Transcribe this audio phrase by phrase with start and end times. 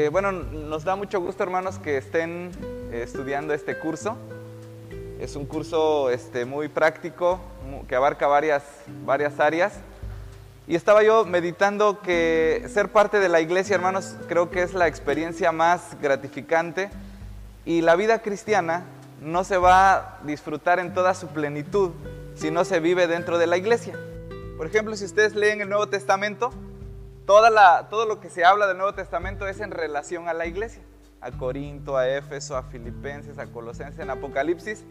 [0.00, 2.52] Eh, bueno, nos da mucho gusto, hermanos, que estén
[2.92, 4.16] eh, estudiando este curso.
[5.18, 7.40] Es un curso este, muy práctico,
[7.88, 8.62] que abarca varias,
[9.04, 9.72] varias áreas.
[10.68, 14.86] Y estaba yo meditando que ser parte de la iglesia, hermanos, creo que es la
[14.86, 16.90] experiencia más gratificante.
[17.64, 18.84] Y la vida cristiana
[19.20, 21.90] no se va a disfrutar en toda su plenitud
[22.36, 23.98] si no se vive dentro de la iglesia.
[24.56, 26.52] Por ejemplo, si ustedes leen el Nuevo Testamento,
[27.28, 30.46] toda la, todo lo que se habla del Nuevo Testamento es en relación a la
[30.46, 30.82] iglesia.
[31.20, 34.82] A Corinto, a Éfeso, a Filipenses, a Colosenses, en Apocalipsis,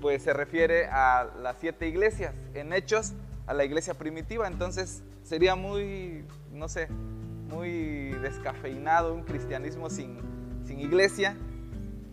[0.00, 2.32] pues se refiere a las siete iglesias.
[2.54, 3.12] En Hechos,
[3.46, 4.46] a la iglesia primitiva.
[4.46, 10.18] Entonces sería muy, no sé, muy descafeinado un cristianismo sin,
[10.66, 11.36] sin iglesia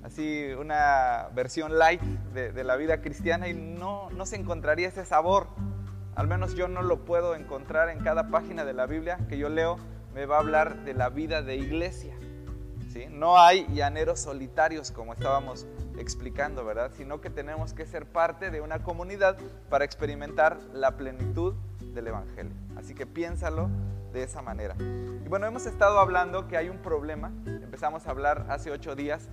[0.04, 2.02] así una versión light
[2.34, 5.48] de, la vida cristiana y no, no se encontraría ese sabor.
[6.16, 9.50] Al menos yo no lo puedo encontrar en cada página de la Biblia que yo
[9.50, 9.78] leo,
[10.14, 12.16] me va a hablar de la vida de iglesia.
[12.92, 13.08] ¿sí?
[13.10, 15.66] No hay llaneros solitarios como estábamos
[15.98, 16.92] explicando, ¿verdad?
[16.96, 19.38] Sino que tenemos que ser parte de una comunidad
[19.70, 21.56] para experimentar la plenitud
[21.94, 22.54] del Evangelio.
[22.76, 23.70] Así que piénsalo
[24.12, 24.76] de esa manera.
[24.78, 27.32] Y bueno, hemos estado hablando que hay un problema.
[27.46, 29.30] Empezamos a hablar hace ocho días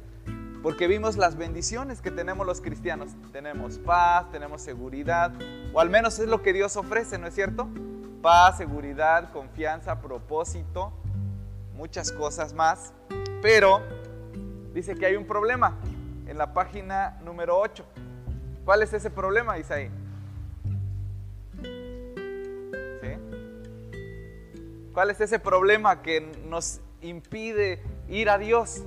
[0.62, 3.10] porque vimos las bendiciones que tenemos los cristianos.
[3.32, 5.32] Tenemos paz, tenemos seguridad,
[5.72, 7.68] o al menos es lo que Dios ofrece, ¿no es cierto?
[8.20, 10.92] Paz, seguridad, confianza, propósito,
[11.74, 12.92] muchas cosas más.
[13.40, 13.80] Pero
[14.74, 15.76] dice que hay un problema
[16.26, 17.84] en la página número 8.
[18.66, 19.90] ¿Cuál es ese problema, Isaí?
[23.00, 23.08] ¿Sí?
[24.92, 28.84] ¿Cuál es ese problema que nos impide ir a Dios?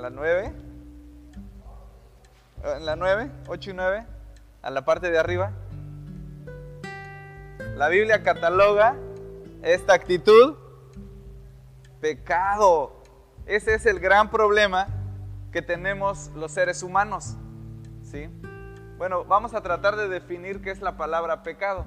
[0.00, 0.52] La 9.
[2.76, 4.06] En la 9, 8 y 9,
[4.62, 5.52] a la parte de arriba.
[7.76, 8.96] La Biblia cataloga
[9.62, 10.56] esta actitud
[12.00, 13.02] pecado.
[13.46, 14.88] Ese es el gran problema
[15.52, 17.36] que tenemos los seres humanos.
[18.02, 18.28] ¿sí?
[18.98, 21.86] Bueno, vamos a tratar de definir qué es la palabra pecado.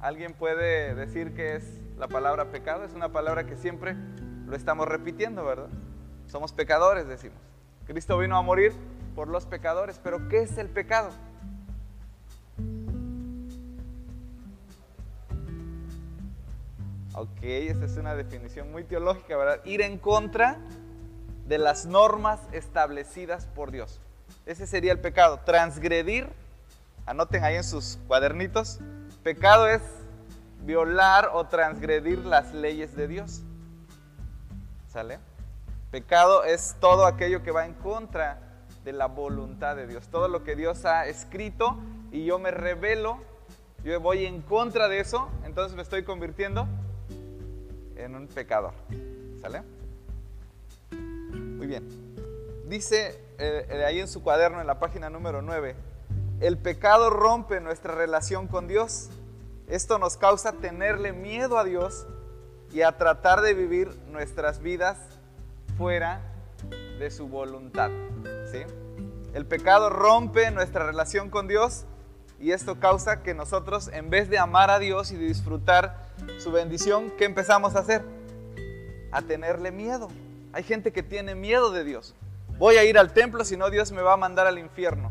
[0.00, 2.84] ¿Alguien puede decir qué es la palabra pecado?
[2.84, 3.96] Es una palabra que siempre
[4.46, 5.68] lo estamos repitiendo, ¿verdad?
[6.26, 7.38] Somos pecadores, decimos.
[7.86, 8.72] Cristo vino a morir
[9.14, 11.10] por los pecadores, pero ¿qué es el pecado?
[17.14, 19.60] Ok, esa es una definición muy teológica, ¿verdad?
[19.64, 20.58] Ir en contra
[21.46, 24.00] de las normas establecidas por Dios.
[24.46, 25.40] Ese sería el pecado.
[25.44, 26.28] Transgredir,
[27.06, 28.80] anoten ahí en sus cuadernitos,
[29.22, 29.82] pecado es
[30.64, 33.42] violar o transgredir las leyes de Dios.
[34.88, 35.18] ¿Sale?
[35.90, 38.40] Pecado es todo aquello que va en contra
[38.84, 40.08] de la voluntad de Dios.
[40.08, 41.78] Todo lo que Dios ha escrito
[42.12, 43.18] y yo me revelo,
[43.82, 46.66] yo voy en contra de eso, entonces me estoy convirtiendo
[47.96, 48.72] en un pecador.
[49.40, 49.62] ¿Sale?
[50.90, 51.88] Muy bien.
[52.66, 55.76] Dice eh, ahí en su cuaderno, en la página número 9,
[56.40, 59.10] el pecado rompe nuestra relación con Dios.
[59.68, 62.06] Esto nos causa tenerle miedo a Dios
[62.72, 64.98] y a tratar de vivir nuestras vidas
[65.78, 66.20] fuera
[66.98, 67.90] de su voluntad.
[68.52, 68.58] ¿sí?
[69.32, 71.86] El pecado rompe nuestra relación con Dios
[72.38, 76.08] y esto causa que nosotros, en vez de amar a Dios y de disfrutar
[76.38, 78.04] su bendición, ¿qué empezamos a hacer?
[79.12, 80.08] A tenerle miedo.
[80.52, 82.14] Hay gente que tiene miedo de Dios.
[82.58, 85.10] Voy a ir al templo, si no Dios me va a mandar al infierno.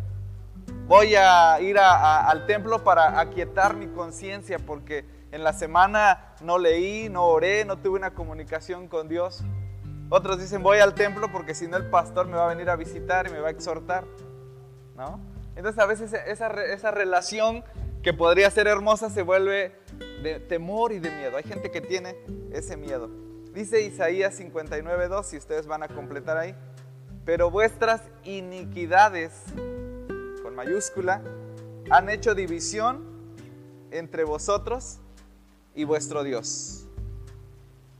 [0.96, 7.10] Voy a ir al templo para aquietar mi conciencia porque en la semana no leí,
[7.10, 9.44] no oré, no tuve una comunicación con Dios.
[10.12, 12.76] Otros dicen voy al templo porque si no el pastor me va a venir a
[12.76, 14.06] visitar y me va a exhortar.
[14.96, 15.20] ¿No?
[15.56, 17.64] Entonces a veces esa, esa relación
[18.04, 19.76] que podría ser hermosa se vuelve
[20.22, 21.38] de temor y de miedo.
[21.38, 22.16] Hay gente que tiene
[22.52, 23.10] ese miedo.
[23.52, 26.54] Dice Isaías 59.2, si ustedes van a completar ahí,
[27.26, 29.44] pero vuestras iniquidades,
[30.54, 31.22] mayúscula,
[31.90, 33.04] han hecho división
[33.92, 35.00] entre vosotros
[35.76, 36.88] y vuestro Dios.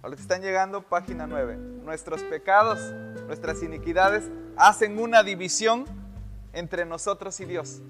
[0.02, 1.56] A los que están llegando, página 9.
[1.56, 2.80] Nuestros pecados,
[3.28, 5.86] nuestras iniquidades hacen una división
[6.52, 7.82] entre nosotros y Dios.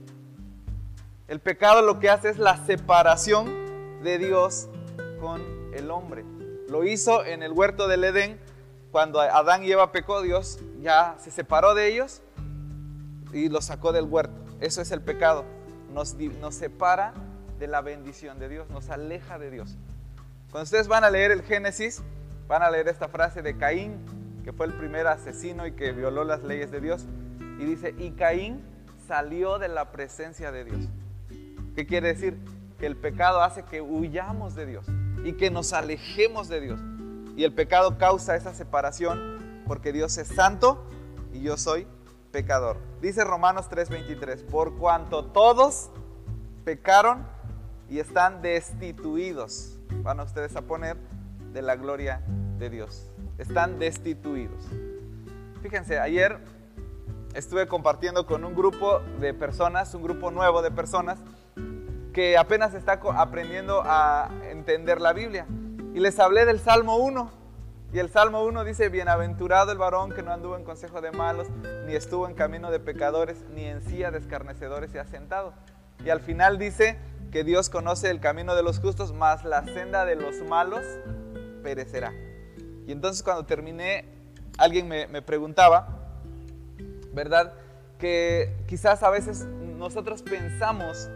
[1.28, 4.68] El pecado lo que hace es la separación de Dios
[5.20, 5.42] con
[5.74, 6.24] el hombre.
[6.70, 8.40] Lo hizo en el huerto del Edén,
[8.92, 12.22] cuando Adán y Eva pecó, Dios ya se separó de ellos
[13.32, 14.43] y los sacó del huerto.
[14.64, 15.44] Eso es el pecado.
[15.94, 16.16] Nos,
[16.56, 17.14] separa
[17.60, 19.76] de la bendición de Dios, nos aleja de Dios.
[20.52, 22.02] Cuando ustedes van a leer el Génesis,
[22.48, 23.98] van a leer esta frase de Caín,
[24.46, 27.06] que fue el primer asesino y que violó las leyes de Dios.
[27.60, 28.64] Y dice, y Caín
[29.06, 30.88] salió de la presencia de Dios.
[31.76, 32.38] ¿Qué quiere decir?
[32.80, 34.86] Que el pecado hace que huyamos de Dios
[35.26, 36.80] y que nos alejemos de Dios.
[37.36, 40.86] Y el pecado causa esa separación porque Dios es santo
[41.34, 41.86] y yo soy
[42.34, 42.78] pecador.
[43.00, 45.90] Dice Romanos 3:23, por cuanto todos
[46.66, 47.26] pecaron
[47.90, 50.98] y están destituidos, van ustedes a poner
[51.54, 52.22] de la gloria
[52.58, 53.10] de Dios.
[53.38, 54.66] Están destituidos.
[55.62, 56.40] Fíjense, ayer
[57.36, 61.20] estuve compartiendo con un grupo de personas, un grupo nuevo de personas,
[62.14, 65.46] que apenas está aprendiendo a entender la Biblia.
[65.94, 67.43] Y les hablé del Salmo 1.
[67.94, 71.46] Y el Salmo 1 dice, bienaventurado el varón que no anduvo en consejo de malos,
[71.86, 75.54] ni estuvo en camino de pecadores, ni en silla de escarnecedores se ha sentado.
[76.04, 76.98] Y al final dice
[77.32, 80.82] que Dios conoce el camino de los justos, mas la senda de los malos
[81.62, 82.12] perecerá.
[82.88, 84.06] Y entonces cuando terminé,
[84.58, 86.18] alguien me, me preguntaba,
[87.14, 87.54] ¿verdad?
[88.00, 91.12] Que quizás a veces nosotros pensamos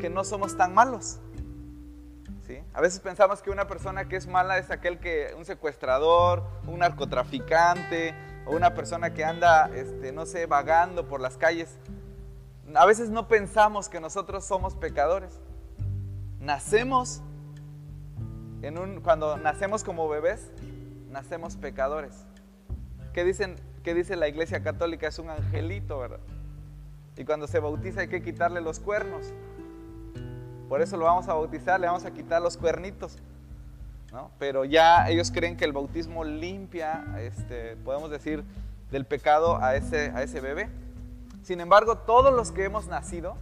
[0.00, 1.18] que no somos tan malos.
[2.74, 6.80] A veces pensamos que una persona que es mala es aquel que, un secuestrador, un
[6.80, 8.14] narcotraficante,
[8.46, 11.78] o una persona que anda, este, no sé, vagando por las calles.
[12.74, 15.38] A veces no pensamos que nosotros somos pecadores.
[16.40, 17.22] Nacemos,
[19.02, 20.50] cuando nacemos como bebés,
[21.10, 22.26] nacemos pecadores.
[23.12, 25.06] ¿Qué, dicen, ¿Qué dice la iglesia católica?
[25.06, 26.20] Es un angelito, ¿verdad?
[27.16, 29.32] Y cuando se bautiza hay que quitarle los cuernos.
[30.68, 33.18] Por eso lo vamos a bautizar, le vamos a quitar los cuernitos.
[34.12, 34.30] ¿no?
[34.38, 38.44] Pero ya ellos creen que el bautismo limpia, este, podemos decir,
[38.90, 40.68] del pecado a ese, a ese bebé.
[41.42, 43.36] Sin embargo, todos los que hemos nacido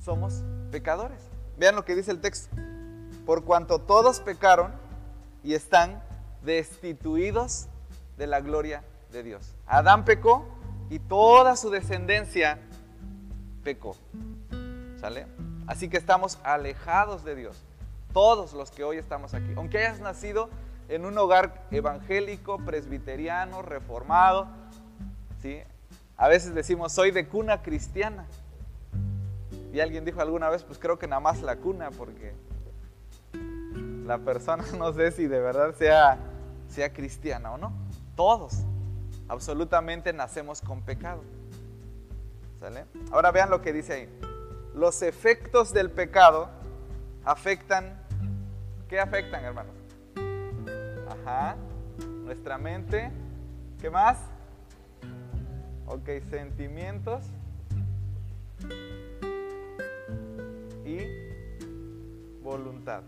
[0.00, 1.18] somos pecadores.
[1.58, 2.56] Vean lo que dice el texto.
[3.26, 4.72] Por cuanto todos pecaron
[5.42, 6.02] y están
[6.42, 7.66] destituidos
[8.16, 9.54] de la gloria de Dios.
[9.66, 10.46] Adán pecó
[10.90, 12.60] y toda su descendencia
[13.64, 13.96] pecó.
[15.00, 15.26] ¿Sale?
[15.66, 17.60] Así que estamos alejados de Dios.
[18.12, 19.52] Todos los que hoy estamos aquí.
[19.56, 20.48] Aunque hayas nacido
[20.88, 24.46] en un hogar evangélico, presbiteriano, reformado,
[25.42, 25.60] ¿sí?
[26.16, 28.26] A veces decimos, soy de cuna cristiana.
[29.72, 32.32] Y alguien dijo alguna vez, pues creo que nada más la cuna, porque
[34.06, 36.18] la persona no sé si de verdad sea,
[36.68, 37.72] sea cristiana o no.
[38.14, 38.54] Todos,
[39.28, 41.22] absolutamente nacemos con pecado.
[42.60, 42.86] ¿Sale?
[43.10, 44.25] Ahora vean lo que dice ahí
[44.76, 46.50] los efectos del pecado
[47.24, 47.98] afectan,
[48.88, 49.74] ¿qué afectan, hermanos?
[51.08, 51.56] Ajá,
[52.24, 53.10] nuestra mente,
[53.80, 54.18] ¿qué más?
[55.86, 57.24] Ok, sentimientos
[60.84, 60.98] y
[62.42, 63.00] voluntad.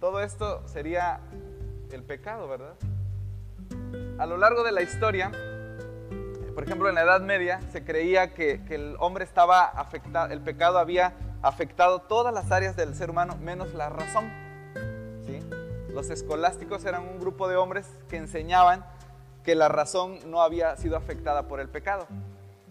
[0.00, 1.20] Todo esto sería
[1.92, 2.74] el pecado, ¿verdad?
[4.18, 5.30] A lo largo de la historia,
[6.56, 10.78] por ejemplo, en la Edad Media se creía que, el hombre estaba afectado, el pecado
[10.78, 11.12] había
[11.42, 14.32] afectado todas las áreas del ser humano menos la razón.
[15.26, 15.38] ¿sí?
[15.92, 18.86] Los escolásticos eran un grupo de hombres que enseñaban
[19.44, 22.06] que la razón no había sido afectada por el pecado.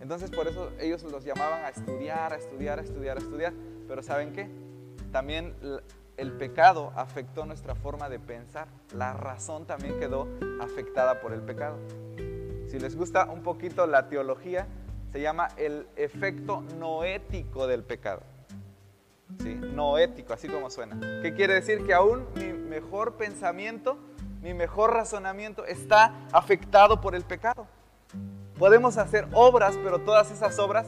[0.02, 3.54] Entonces por eso ellos los llamaban a estudiar, a estudiar, a estudiar, a estudiar.
[3.88, 4.50] Pero ¿saben qué?
[5.12, 5.54] También
[6.18, 8.68] el pecado afectó nuestra forma de pensar.
[8.96, 10.28] La razón también quedó
[10.60, 11.78] afectada por el pecado.
[12.68, 14.68] Si les gusta un poquito la teología,
[15.12, 18.22] se llama el efecto noético del pecado.
[19.42, 19.56] ¿Sí?
[19.56, 21.00] Noético, así como suena.
[21.22, 21.86] ¿Qué quiere decir?
[21.86, 23.98] Que aún mi mejor pensamiento,
[24.42, 27.68] mi mejor razonamiento está afectado por el pecado.
[28.58, 30.88] Podemos hacer obras, pero todas esas obras,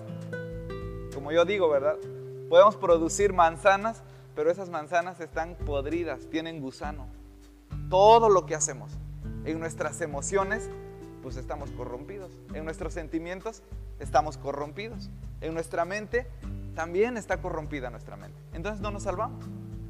[1.14, 1.98] como yo digo, ¿verdad?
[2.50, 4.04] Podemos producir manzanas,
[4.36, 7.08] pero esas manzanas están podridas, tienen gusano.
[7.90, 8.92] Todo lo que hacemos
[9.46, 10.70] en nuestras emociones
[11.22, 12.32] pues estamos corrompidos.
[12.54, 13.64] En nuestros sentimientos
[14.00, 15.10] estamos corrompidos.
[15.42, 16.28] En nuestra mente
[16.76, 18.38] también está corrompida nuestra mente.
[18.54, 19.46] Entonces no nos salvamos.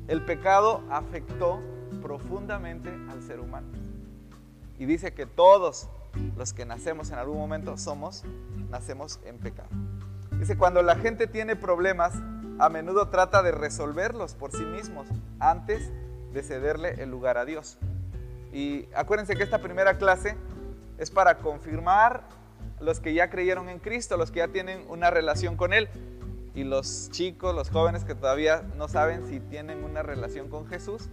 [0.07, 1.61] El pecado afectó
[2.01, 3.67] profundamente al ser humano.
[4.79, 5.89] Y dice que todos
[6.35, 8.23] los que nacemos en algún momento somos,
[8.69, 9.69] nacemos en pecado.
[10.39, 12.13] Dice, cuando la gente tiene problemas,
[12.59, 15.07] a menudo trata de resolverlos por sí mismos
[15.39, 15.91] antes
[16.33, 17.77] de cederle el lugar a Dios.
[18.53, 20.35] Y acuérdense que esta primera clase
[20.97, 22.23] es para confirmar
[22.79, 25.89] los que ya creyeron en Cristo, los que ya tienen una relación con Él.
[26.53, 31.09] Y los chicos, los jóvenes que todavía no saben si tienen una relación con Jesús,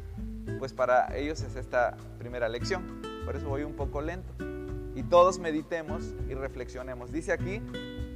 [0.58, 3.02] pues para ellos es esta primera lección.
[3.24, 4.32] Por eso voy un poco lento.
[4.94, 7.12] Y todos meditemos y reflexionemos.
[7.12, 7.60] Dice aquí,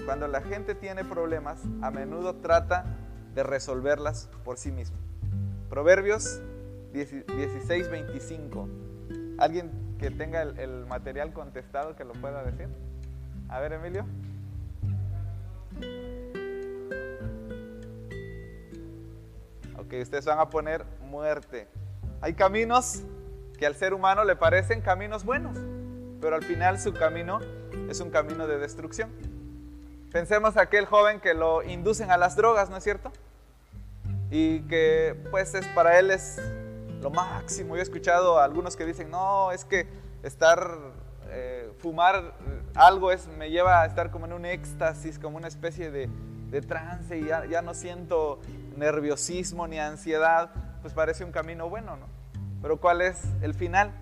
[0.04, 2.96] cuando la gente tiene problemas, a menudo trata
[3.34, 4.96] de resolverlas por sí mismo.
[5.68, 6.40] Proverbios
[6.92, 8.68] 16, 25.
[9.38, 12.68] ¿Alguien que tenga el, material contestado que lo pueda decir?
[13.48, 14.06] A ver, Emilio.
[19.78, 21.68] Ok, ustedes van a poner muerte.
[22.20, 23.02] Hay caminos
[23.58, 25.58] que al ser humano le parecen caminos buenos,
[26.20, 27.40] pero al final su camino
[27.88, 29.10] es un camino de destrucción.
[30.12, 33.12] Pensemos aquel joven que lo inducen a las drogas, ¿no es cierto?
[34.30, 36.40] Y que pues es, para él es
[37.00, 37.74] lo máximo.
[37.74, 39.86] Yo he escuchado a algunos que dicen, no, es que
[40.22, 40.76] estar,
[41.28, 42.34] eh, fumar
[42.74, 46.08] algo es, me lleva a estar como en un éxtasis, como una especie de,
[46.66, 48.40] trance y ya, ya, no siento
[48.76, 50.50] nerviosismo ni ansiedad,
[50.80, 52.06] pues parece un camino bueno, ¿no?
[52.62, 53.92] Pero ¿cuál es el final?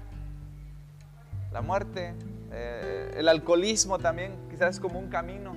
[1.53, 2.15] La muerte,
[2.53, 5.57] eh, el alcoholismo también, quizás es como un camino.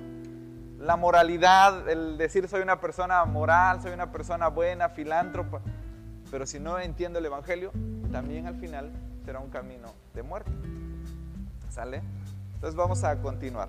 [0.78, 5.60] La moralidad, el decir soy una persona moral, soy una persona buena, filántropa,
[6.30, 7.72] pero si no entiendo el Evangelio,
[8.12, 8.90] también al final
[9.24, 10.50] será un camino de muerte.
[11.70, 12.02] ¿Sale?
[12.54, 13.68] Entonces vamos a continuar.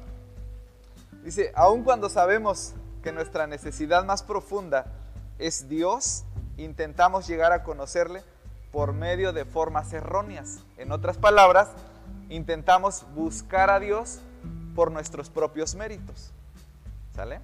[1.24, 4.86] Dice, aun cuando sabemos que nuestra necesidad más profunda
[5.40, 6.24] es Dios,
[6.58, 8.22] intentamos llegar a conocerle
[8.72, 10.60] por medio de formas erróneas.
[10.78, 11.70] En otras palabras,
[12.30, 14.20] intentamos buscar a Dios
[14.76, 16.32] por nuestros propios méritos.
[17.16, 17.42] ¿Sale?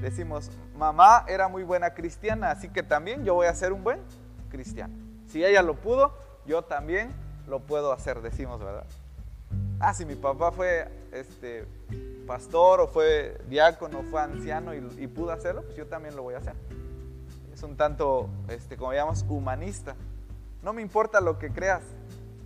[0.00, 4.00] Decimos, mamá era muy buena cristiana, así que también yo voy a ser un buen
[4.50, 4.94] cristiano.
[5.26, 6.12] Si ella lo pudo,
[6.46, 7.10] yo también
[7.46, 8.86] lo puedo hacer, decimos, ¿verdad?
[9.80, 11.66] Ah, si mi papá fue este,
[12.26, 16.38] pastor o fue diácono, fue anciano y, pudo hacerlo, pues yo también lo voy a
[16.38, 16.54] hacer.
[17.52, 19.94] Es un tanto, este, como llamamos, humanista.
[20.62, 21.82] No me importa lo que creas,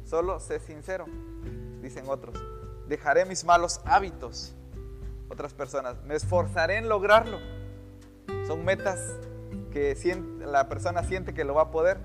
[0.05, 1.07] solo sé sincero,
[1.81, 2.37] dicen otros.
[2.89, 4.55] Dejaré mis malos hábitos.
[5.29, 7.39] Otras personas, me esforzaré en lograrlo.
[8.47, 9.17] Son metas
[9.73, 9.97] que
[10.41, 11.99] la persona siente que lo va a poder.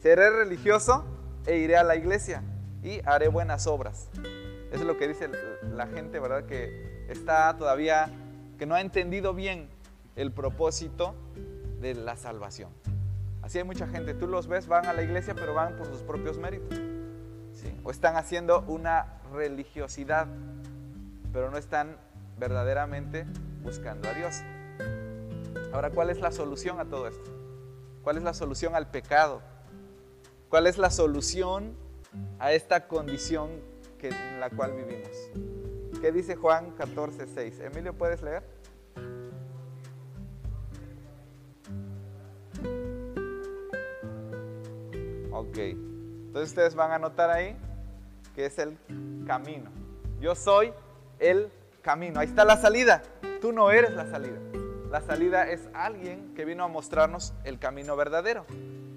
[0.00, 1.04] Seré religioso
[1.46, 2.42] e iré a la iglesia
[2.82, 4.08] y haré buenas obras.
[4.70, 5.28] Eso es lo que dice
[5.74, 6.44] la gente, ¿verdad?
[6.44, 8.08] Que está todavía,
[8.58, 9.68] que no ha entendido bien
[10.16, 11.14] el propósito
[11.80, 12.70] de la salvación.
[13.42, 16.02] Así hay mucha gente, tú los ves, van a la iglesia, pero van por sus
[16.02, 16.78] propios méritos.
[17.82, 20.26] O están haciendo una religiosidad,
[21.32, 21.96] pero no están
[22.40, 23.26] verdaderamente
[23.62, 24.42] buscando a Dios.
[25.72, 27.30] Ahora, ¿cuál es la solución a todo esto?
[28.02, 29.42] ¿Cuál es la solución al pecado?
[30.48, 31.76] ¿Cuál es la solución
[32.40, 33.50] a esta condición
[33.98, 35.10] que, en la cual vivimos?
[36.00, 37.60] ¿Qué dice Juan 14, 6?
[37.60, 38.42] Emilio, ¿puedes leer?
[45.30, 45.58] Ok.
[45.58, 47.56] Entonces ustedes van a notar ahí
[48.34, 48.78] que es el
[49.26, 49.70] camino.
[50.20, 50.72] Yo soy
[51.18, 52.20] el camino.
[52.20, 53.02] Ahí está la salida.
[53.40, 54.38] Tú no eres la salida.
[54.90, 58.44] La salida es alguien que vino a mostrarnos el camino verdadero.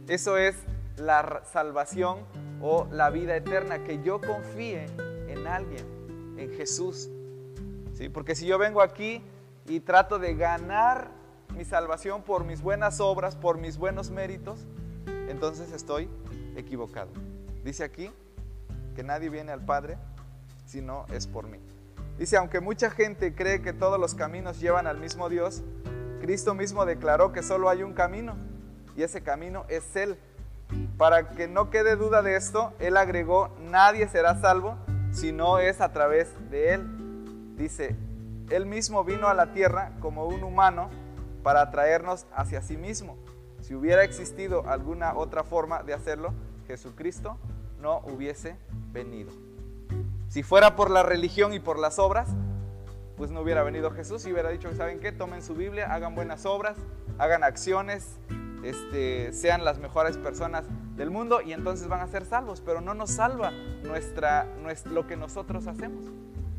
[0.07, 0.55] Eso es
[0.97, 2.19] la salvación
[2.61, 4.85] o la vida eterna, que yo confíe
[5.27, 7.09] en alguien, en Jesús.
[7.93, 8.09] ¿Sí?
[8.09, 9.21] Porque si yo vengo aquí
[9.67, 11.11] y trato de ganar
[11.55, 14.65] mi salvación por mis buenas obras, por mis buenos méritos,
[15.27, 16.09] entonces estoy
[16.55, 17.11] equivocado.
[17.63, 18.11] Dice aquí
[18.95, 19.97] que nadie viene al Padre
[20.65, 21.59] si no es por mí.
[22.17, 25.63] Dice, aunque mucha gente cree que todos los caminos llevan al mismo Dios,
[26.21, 28.35] Cristo mismo declaró que solo hay un camino
[28.95, 30.17] y ese camino es Él.
[30.97, 34.77] Para que no quede duda de esto, Él agregó, nadie será salvo
[35.11, 37.55] si no es a través de Él.
[37.57, 37.95] Dice,
[38.49, 40.89] Él mismo vino a la tierra como un humano
[41.43, 43.17] para atraernos hacia sí mismo.
[43.61, 46.33] Si hubiera existido alguna otra forma de hacerlo,
[46.67, 47.37] Jesucristo
[47.79, 48.55] no hubiese
[48.91, 49.31] venido.
[50.33, 52.27] Si fuera por la religión y por las obras,
[53.17, 55.11] pues no hubiera venido Jesús y hubiera dicho, ¿saben qué?
[55.11, 56.75] Tomen su Biblia, hagan buenas obras,
[57.19, 58.17] hagan acciones,
[58.63, 62.61] este, sean las mejores personas del mundo y entonces van a ser salvos.
[62.61, 63.51] Pero no nos salva
[63.83, 64.47] nuestra,
[64.85, 66.05] lo que nosotros hacemos,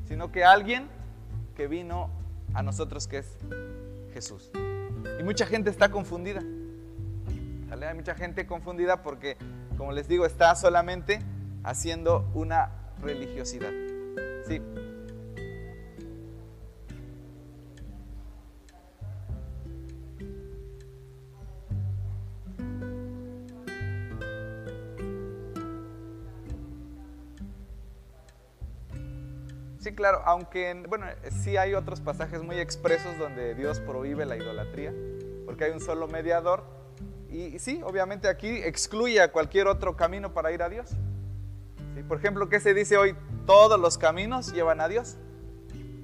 [0.06, 0.86] sino que alguien
[1.56, 2.10] que vino
[2.54, 3.38] a nosotros que es
[4.12, 4.52] Jesús.
[5.18, 6.42] Y mucha gente está confundida.
[7.72, 9.36] Hay mucha gente confundida porque,
[9.76, 11.18] como les digo, está solamente
[11.64, 13.70] haciendo una religiosidad.
[14.46, 14.60] Sí.
[29.78, 31.04] Sí, claro, aunque, bueno,
[31.42, 34.94] sí hay otros pasajes muy expresos donde Dios prohíbe la idolatría,
[35.44, 36.64] porque hay un solo mediador,
[37.28, 40.90] y, sí, obviamente aquí excluye a cualquier otro camino para ir a Dios.
[42.02, 43.14] Por ejemplo, ¿qué se dice hoy?
[43.46, 45.16] Todos los caminos llevan a Dios.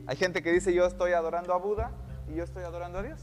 [0.07, 1.91] Hay gente que dice yo estoy adorando a Buda
[2.29, 3.21] y yo estoy adorando a Dios.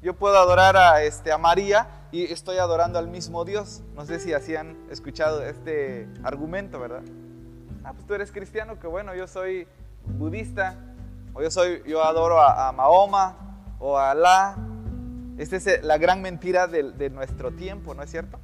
[0.00, 3.82] Yo puedo adorar a, este, a María y estoy adorando al mismo Dios.
[3.94, 7.02] No sé si así han escuchado este argumento, ¿verdad?
[7.84, 9.66] Ah, pues tú eres cristiano, que bueno, yo soy
[10.04, 10.76] budista,
[11.34, 13.36] o yo, soy, yo adoro a, a Mahoma
[13.78, 14.56] o a Alá,
[15.38, 18.38] Esta es la gran mentira de, nuestro tiempo, ¿no es cierto?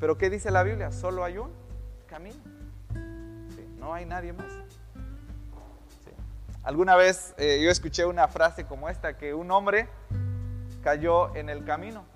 [0.00, 0.90] Pero ¿qué dice la Biblia?
[0.90, 1.50] Solo hay un
[2.06, 2.53] camino.
[3.84, 4.50] No hay nadie más.
[6.62, 9.88] Alguna vez eh, yo escuché una frase como esta, que un hombre
[10.82, 12.06] cayó en el camino.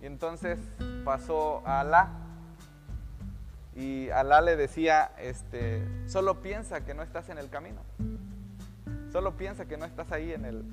[0.00, 0.60] Y entonces
[1.04, 2.08] pasó a Alá.
[3.74, 7.80] Y Alá le decía, este, solo piensa que no estás en el camino.
[9.10, 10.64] Solo piensa que no estás ahí en el,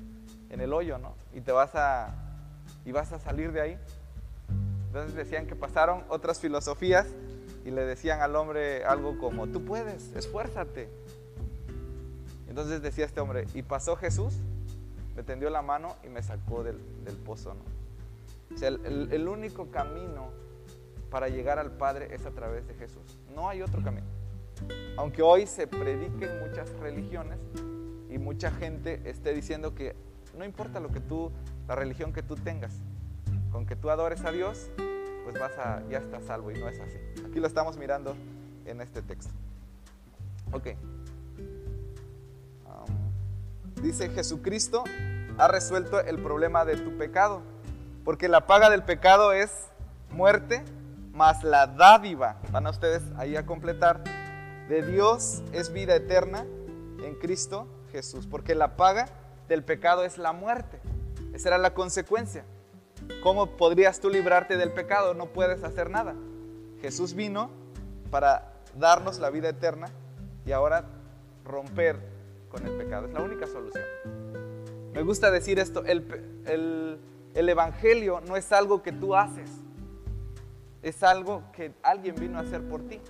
[0.48, 1.16] en el hoyo, ¿no?
[1.34, 2.14] Y te vas a,
[2.84, 3.78] y vas a salir de ahí.
[4.86, 7.08] Entonces decían que pasaron otras filosofías
[7.64, 10.88] y le decían al hombre algo como, tú puedes, esfuérzate.
[12.48, 14.34] Entonces decía este hombre, y pasó Jesús,
[15.16, 16.76] me tendió la mano y me sacó del,
[17.24, 17.62] pozo, ¿no?
[18.54, 20.30] O sea, el, el único camino
[21.10, 23.18] para llegar al Padre es a través de Jesús.
[23.34, 24.06] No hay otro camino.
[24.96, 27.38] Aunque hoy se predique en muchas religiones
[28.10, 29.94] y mucha gente esté diciendo que
[30.36, 31.30] no importa lo que tú,
[31.68, 32.72] la religión que tú tengas,
[33.50, 34.70] con que tú adores a Dios,
[35.38, 36.96] vas a, ya estás salvo y no es así.
[37.26, 38.16] Aquí lo estamos mirando
[38.64, 39.32] en este texto.
[40.52, 40.68] Ok.
[43.82, 44.84] Dice Jesucristo
[45.38, 47.42] ha resuelto el problema de tu pecado,
[48.04, 49.50] porque la paga del pecado es
[50.10, 50.62] muerte,
[51.12, 54.04] más la dádiva, van a ustedes ahí a completar,
[54.68, 56.46] de Dios es vida eterna
[57.02, 59.08] en Cristo Jesús, porque la paga
[59.48, 60.80] del pecado es la muerte.
[61.34, 62.44] Esa era la consecuencia.
[63.22, 65.14] ¿Cómo podrías tú librarte del pecado?
[65.14, 66.14] No puedes hacer nada.
[66.80, 67.50] Jesús vino
[68.10, 69.88] para darnos la vida eterna
[70.44, 70.84] y ahora
[71.44, 71.96] romper
[72.48, 73.06] con el pecado.
[73.06, 73.84] Es la única solución.
[74.92, 76.98] Me gusta decir esto, el,
[77.34, 79.50] Evangelio no es algo que tú haces,
[80.82, 83.00] es algo que alguien vino a hacer por ti.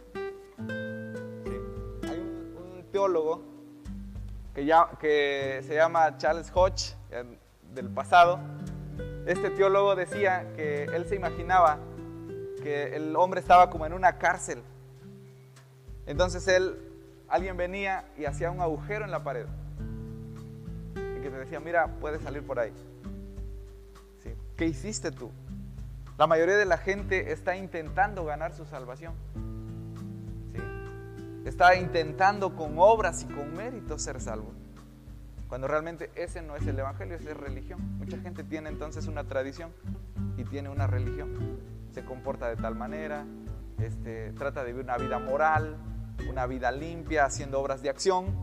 [2.09, 3.42] Hay un teólogo
[4.54, 6.95] que, ya, que se llama Charles Hodge,
[7.75, 8.38] del pasado,
[9.26, 11.78] este teólogo decía que él se imaginaba
[12.63, 14.63] que el hombre estaba como en una cárcel.
[16.06, 16.76] Entonces él,
[17.28, 19.47] alguien venía y hacía un agujero en la pared.
[20.97, 22.73] Y que te decía, mira, puedes salir por ahí.
[24.56, 25.30] ¿Qué hiciste tú?
[26.19, 29.15] La mayoría de la gente está intentando ganar su salvación
[31.45, 34.52] está intentando con obras y con méritos ser salvo.
[35.52, 37.99] Cuando realmente ese no es el Evangelio, ese es religión.
[37.99, 39.71] Mucha gente tiene entonces una tradición
[40.38, 41.58] y tiene una religión.
[41.93, 43.26] Se comporta de tal manera,
[43.76, 45.76] este, trata de vivir una vida moral,
[46.26, 48.34] una vida limpia, haciendo obras de acción,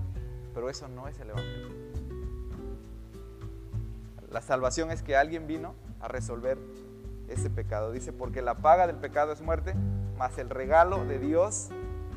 [0.54, 1.68] pero eso no es el Evangelio.
[4.30, 6.60] La salvación es que alguien vino a resolver
[7.28, 7.92] ese pecado.
[7.92, 9.74] Dice, porque la paga del pecado es muerte,
[10.16, 11.70] mas el regalo de Dios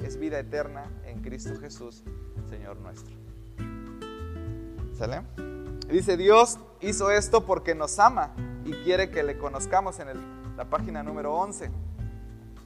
[0.04, 2.04] es vida eterna en Cristo Jesús,
[2.50, 3.21] Señor nuestro.
[5.88, 8.34] Dice, Dios hizo esto porque nos ama
[8.64, 11.70] y quiere que le conozcamos en la página número 11.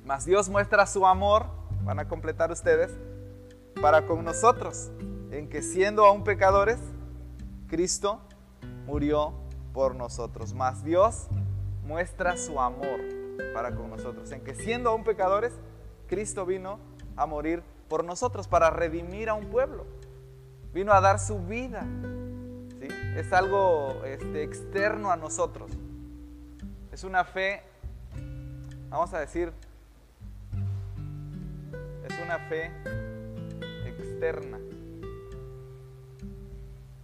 [0.05, 1.46] Mas Dios muestra su amor,
[1.83, 2.90] van a completar ustedes,
[3.81, 4.90] para con nosotros,
[5.31, 6.79] en que siendo aún pecadores,
[7.68, 8.20] Cristo
[8.87, 9.33] murió
[9.72, 10.55] por nosotros.
[10.55, 11.29] Mas Dios
[11.85, 13.01] muestra su amor
[13.53, 15.53] para con nosotros, en que siendo aún pecadores,
[16.07, 16.79] Cristo vino
[17.16, 19.87] a morir por nosotros, para redimir a un pueblo.
[20.72, 21.87] Vino a dar su vida.
[23.17, 25.73] Es algo este, externo a nosotros.
[26.93, 27.63] Es una fe,
[28.91, 29.55] vamos a decir,
[32.07, 32.71] es una fe
[33.87, 34.59] externa.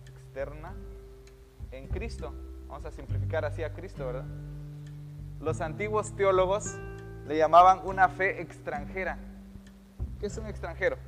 [0.07, 0.75] Externa
[1.70, 2.35] en Cristo.
[2.68, 4.27] Vamos a simplificar así a Cristo, ¿verdad?
[5.40, 6.77] Los antiguos teólogos
[7.27, 9.16] le llamaban una fe extranjera.
[10.20, 10.98] ¿Qué es un extranjero?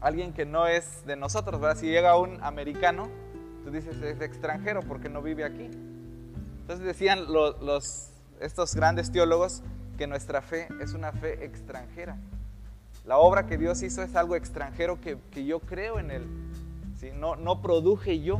[0.00, 1.76] Alguien que no es de nosotros, ¿verdad?
[1.76, 3.08] Si llega un americano,
[3.64, 5.68] tú dices es extranjero porque no vive aquí.
[6.60, 9.62] Entonces decían los, estos grandes teólogos
[9.96, 12.16] que nuestra fe es una fe extranjera.
[13.04, 16.26] La obra que Dios hizo es algo extranjero que, yo creo en Él.
[17.00, 17.10] ¿sí?
[17.12, 18.38] No, no produje yo.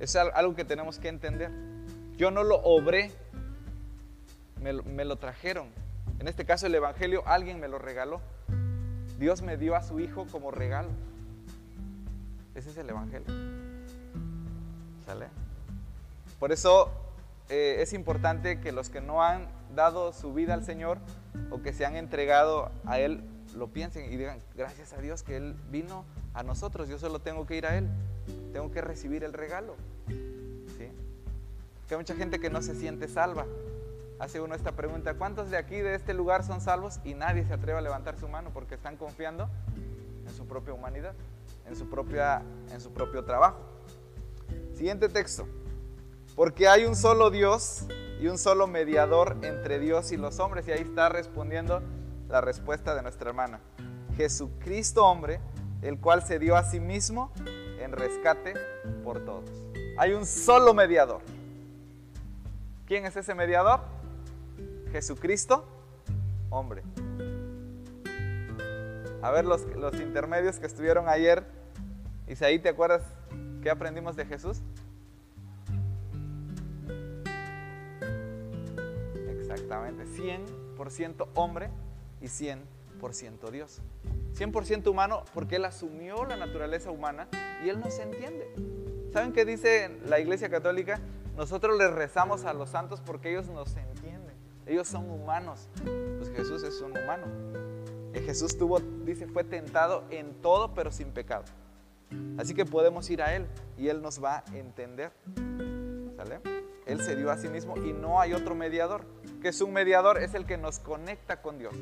[0.00, 1.50] Es algo que tenemos que entender.
[2.16, 3.12] Yo no lo obré,
[4.60, 5.68] me, me lo trajeron.
[6.18, 8.20] En este caso el Evangelio alguien me lo regaló.
[9.22, 10.88] Dios me dio a su Hijo como regalo.
[12.56, 13.28] Ese es el Evangelio.
[15.06, 15.28] ¿Sale?
[16.40, 16.90] Por eso
[17.48, 20.98] eh, es importante que los que no han dado su vida al Señor
[21.52, 23.22] o que se han entregado a Él
[23.54, 26.04] lo piensen y digan, gracias a Dios que Él vino
[26.34, 27.88] a nosotros, yo solo tengo que ir a Él,
[28.52, 29.76] tengo que recibir el regalo.
[30.08, 30.88] ¿Sí?
[31.90, 33.46] Hay mucha gente que no se siente salva
[34.22, 37.00] hace uno esta pregunta, ¿cuántos de aquí, de este lugar, son salvos?
[37.02, 39.50] Y nadie se atreve a levantar su mano porque están confiando
[40.24, 41.14] en su propia humanidad,
[41.66, 41.88] en su,
[42.72, 43.58] en su propio trabajo.
[44.74, 45.48] Siguiente texto.
[46.36, 47.86] Porque hay un solo Dios
[48.20, 50.68] y un solo mediador entre Dios y los hombres.
[50.68, 51.82] Y ahí está respondiendo
[52.28, 53.58] la respuesta de nuestra hermana.
[54.16, 55.40] Jesucristo hombre,
[55.82, 57.32] el cual se dio a sí mismo
[57.80, 58.54] en rescate
[59.02, 59.50] por todos.
[59.98, 61.22] Hay un solo mediador.
[62.86, 63.80] ¿Quién es ese mediador?
[64.92, 65.66] Jesucristo
[66.52, 66.82] hombre.
[69.22, 71.44] A ver los, los intermedios que estuvieron ayer.
[72.28, 73.02] Isaí, ¿te acuerdas
[73.62, 74.60] qué aprendimos de Jesús?
[79.40, 81.70] Exactamente, 100% hombre
[82.20, 83.80] y 100% Dios.
[84.34, 87.28] 100% humano porque Él asumió la naturaleza humana
[87.64, 88.52] y Él nos entiende.
[89.12, 91.00] ¿Saben qué dice la Iglesia Católica?
[91.36, 94.11] Nosotros les rezamos a los santos porque ellos nos entienden.
[94.66, 95.68] Ellos son humanos.
[96.18, 97.26] Pues Jesús es un humano.
[98.14, 101.44] Y Jesús tuvo, dice, fue tentado en todo pero sin pecado.
[102.38, 103.46] Así que podemos ir a Él
[103.78, 105.12] y Él nos va a entender.
[106.16, 106.40] ¿Sale?
[106.86, 109.04] Él se dio a sí mismo y no hay otro mediador.
[109.40, 111.74] Que es un mediador, es el que nos conecta con Dios.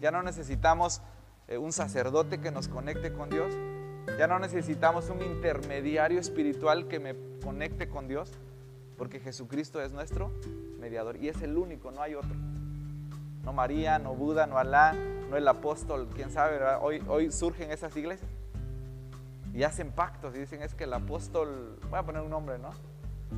[0.00, 1.00] Ya no necesitamos
[1.46, 3.54] eh, un sacerdote que nos conecte con Dios.
[4.18, 8.32] Ya no necesitamos un intermediario espiritual que me conecte con Dios.
[8.96, 10.32] Porque Jesucristo es nuestro
[11.20, 12.34] y es el único, no hay otro.
[13.44, 14.94] No María, no Buda, no Alá,
[15.30, 18.30] no el apóstol, quién sabe, Hoy, hoy surgen esas iglesias
[19.54, 22.70] y hacen pactos dicen es que el apóstol, voy a poner un nombre, ¿no?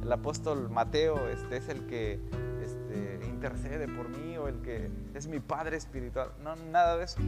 [0.03, 2.21] El apóstol Mateo este, es el que
[2.63, 6.31] este, intercede por mí o el que es mi padre espiritual.
[6.43, 7.21] No, nada de eso.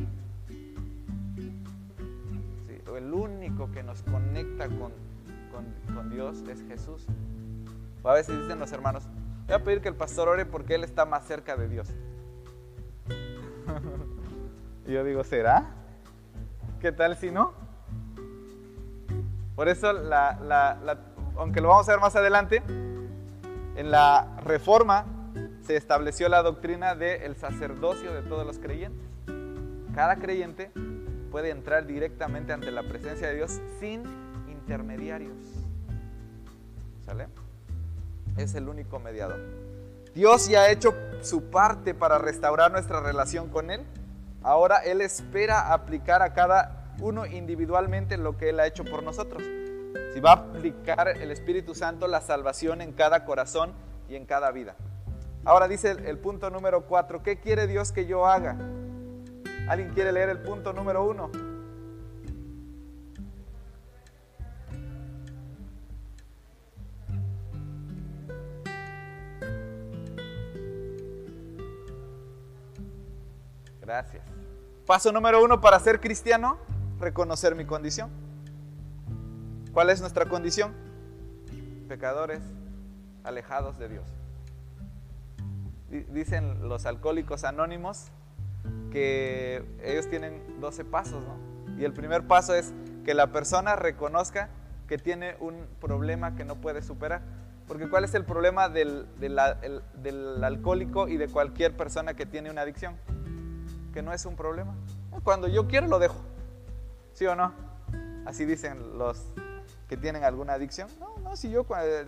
[2.97, 4.93] el único que nos conecta con,
[5.95, 7.07] con Dios es Jesús.
[8.03, 9.05] O a veces dicen los hermanos,
[9.53, 11.87] voy a pedir que el pastor ore porque él está más cerca de Dios.
[14.87, 15.67] y yo digo, ¿será?
[16.81, 17.53] ¿Qué tal si no?
[19.55, 19.93] Por eso,
[21.37, 22.63] aunque lo vamos a ver más adelante,
[23.77, 25.05] en la reforma
[25.61, 29.07] se estableció la doctrina del sacerdocio de todos los creyentes.
[29.95, 30.71] Cada creyente
[31.31, 34.03] puede entrar directamente ante la presencia de Dios sin
[34.49, 35.37] intermediarios.
[37.05, 37.29] ¿Sale?
[38.37, 39.41] Es el único mediador.
[40.15, 43.85] Dios ya ha hecho su parte para restaurar nuestra relación con Él.
[44.43, 49.43] Ahora Él espera aplicar a cada uno individualmente lo que Él ha hecho por nosotros.
[50.13, 53.73] Si va a aplicar el Espíritu Santo la salvación en cada corazón
[54.09, 54.75] y en cada vida.
[55.45, 58.57] Ahora dice el, punto número cuatro, ¿qué quiere Dios que yo haga?
[59.69, 61.31] ¿Alguien quiere leer el punto número uno?
[73.93, 74.25] Gracias.
[74.87, 76.57] Paso número uno para ser cristiano,
[76.99, 78.09] reconocer mi condición.
[79.75, 80.73] ¿Cuál es nuestra condición?
[81.89, 82.41] Pecadores
[83.23, 84.07] alejados de Dios.
[86.09, 88.07] Dicen los alcohólicos anónimos
[88.91, 91.77] que ellos tienen 12 pasos, ¿no?
[91.79, 92.73] Y el primer paso es
[93.05, 94.49] que la persona reconozca
[94.89, 97.21] que tiene un problema que no puede superar.
[97.69, 102.63] Porque ¿cuál es el problema del, del alcohólico y de cualquier persona que tiene una
[102.63, 102.97] adicción?
[103.93, 104.75] Que no es un problema.
[105.25, 106.21] Cuando yo quiero lo dejo.
[107.15, 107.53] ¿Sí o no?
[108.25, 109.19] Así dicen los
[109.89, 110.89] que tienen alguna adicción.
[110.99, 111.67] No, no, si yo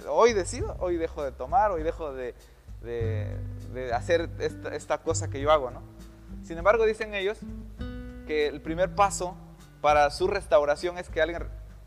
[0.09, 2.35] hoy decido, hoy dejo de tomar, hoy dejo de,
[3.93, 5.83] hacer esta, cosa que yo hago, ¿no?
[6.45, 7.39] Sin embargo, dicen ellos
[8.27, 9.37] que el primer paso
[9.81, 11.43] para su restauración es que alguien,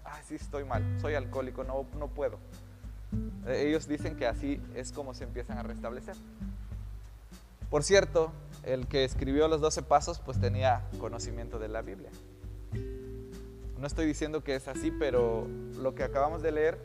[0.05, 2.37] ah, sí estoy mal, soy alcohólico, no, no puedo.
[3.47, 6.15] Ellos dicen que así es como se empiezan a restablecer.
[7.69, 8.31] Por cierto,
[8.67, 12.09] el que escribió los 12 pasos pues tenía conocimiento de la Biblia.
[13.79, 16.77] No estoy diciendo que es así, pero lo que acabamos de leer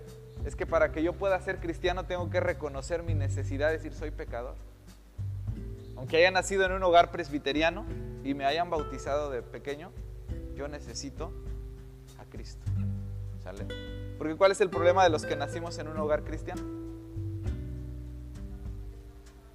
[0.45, 3.95] es que para que yo pueda ser cristiano tengo que reconocer mi necesidad de decir
[3.95, 4.55] soy pecador.
[5.97, 7.85] Aunque haya nacido en un hogar presbiteriano
[8.23, 9.91] y me hayan bautizado de pequeño,
[10.55, 11.33] yo necesito
[12.19, 12.65] a Cristo.
[13.43, 13.67] ¿Sale?
[14.19, 16.63] Porque ¿cuál es el problema de los que nacimos en un hogar cristiano?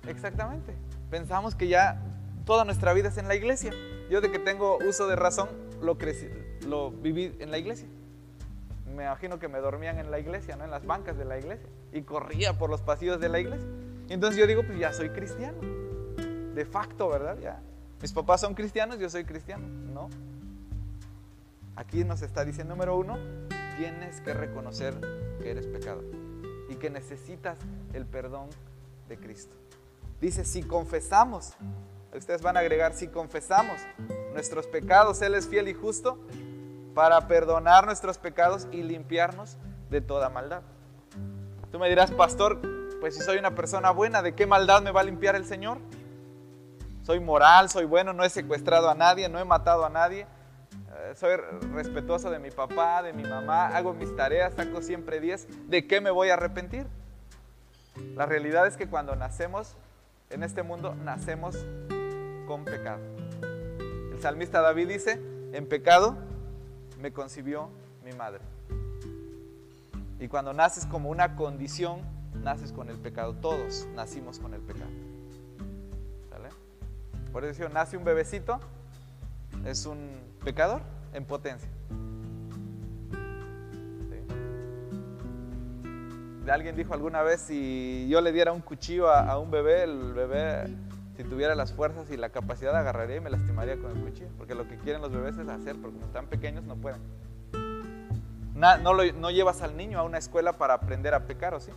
[0.08, 0.74] Exactamente
[1.10, 2.02] pensamos que ya
[2.48, 3.74] toda nuestra vida es en la iglesia.
[4.10, 5.50] Yo de que tengo uso de razón,
[5.82, 6.30] lo, crecí,
[6.66, 7.88] lo viví en la iglesia.
[8.96, 10.64] Me imagino que me dormían en la iglesia, ¿no?
[10.64, 11.68] En las bancas de la iglesia.
[11.92, 13.68] Y corría por los pasillos de la iglesia.
[14.08, 15.58] Entonces yo digo, pues ya soy cristiano.
[16.56, 17.38] De facto, ¿verdad?
[17.40, 17.62] Ya.
[18.02, 19.68] Mis papás son cristianos, yo soy cristiano.
[19.68, 20.10] No.
[21.76, 23.18] Aquí nos está diciendo, número uno,
[23.78, 24.96] tienes que reconocer
[25.44, 26.06] que eres pecador
[26.70, 27.60] y que necesitas
[27.92, 28.50] el perdón
[29.10, 29.56] de Cristo.
[30.22, 31.54] Dice, si confesamos,
[32.14, 33.80] ustedes van a agregar, si confesamos
[34.34, 36.18] nuestros pecados, Él es fiel y justo
[36.94, 39.58] para perdonar nuestros pecados y limpiarnos
[39.90, 40.62] de toda maldad.
[41.72, 42.60] Tú me dirás, pastor,
[43.00, 45.80] pues si soy una persona buena, ¿de qué maldad me va a limpiar el Señor?
[47.04, 50.26] Soy moral, soy bueno, no he secuestrado a nadie, no he matado a nadie,
[50.98, 51.38] eh, soy
[51.74, 55.70] respetuoso de mi papá, de mi mamá, hago mis tareas, saco siempre 10.
[55.70, 56.88] ¿De qué me voy a arrepentir?
[58.16, 59.76] La realidad es que cuando nacemos
[60.30, 61.56] en este mundo, nacemos
[62.48, 63.02] con pecado.
[64.12, 65.22] El salmista David dice,
[65.54, 66.18] en pecado
[67.00, 67.70] me concibió
[68.04, 68.42] mi madre.
[70.20, 72.02] Y cuando naces como una condición,
[72.42, 73.36] naces con el pecado.
[73.36, 74.90] Todos nacimos con el pecado.
[76.30, 76.50] ¿Sale?
[77.32, 78.60] Por eso nace un bebecito,
[79.66, 80.82] es un pecador
[81.14, 81.70] en potencia.
[86.50, 90.74] Alguien dijo alguna vez, si yo le diera un cuchillo a, un bebé, el bebé,
[91.18, 94.30] si tuviera las fuerzas y la capacidad, agarraría y me lastimaría con el cuchillo.
[94.38, 97.02] Porque lo que quieren los bebés es hacer, porque como están pequeños no pueden.
[98.54, 101.72] No, llevas al niño a una escuela para aprender a pecar, ¿o sí?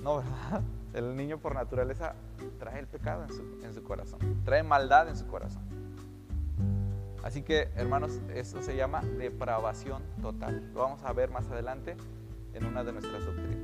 [0.00, 0.62] No, ¿verdad?
[0.94, 2.14] El niño por naturaleza
[2.60, 5.64] trae el pecado en su, corazón, trae maldad en su corazón.
[7.24, 10.70] Así que, hermanos, eso se llama depravación total.
[10.72, 11.96] Lo vamos a ver más adelante
[12.52, 13.58] en una de nuestras doctrinas.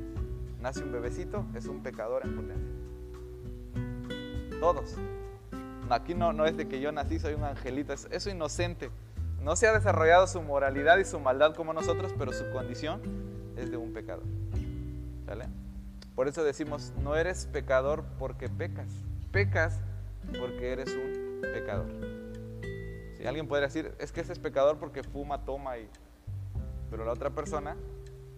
[0.61, 2.80] Nace un bebecito, es un pecador en potencia.
[4.61, 4.95] Todos.
[5.89, 8.91] Aquí no, no es de que yo nací, soy un angelito, es, es inocente.
[9.41, 13.01] No se ha desarrollado su moralidad y su maldad como nosotros, pero su condición
[13.57, 14.25] es de un pecador.
[15.27, 15.47] ¿Sale?
[16.15, 18.89] Por eso decimos, no eres pecador porque pecas,
[19.33, 19.81] pecas
[20.39, 21.87] porque eres un pecador.
[23.17, 25.89] Si alguien podría decir, es que ese es pecador porque fuma, toma y...
[26.91, 27.77] Pero la otra persona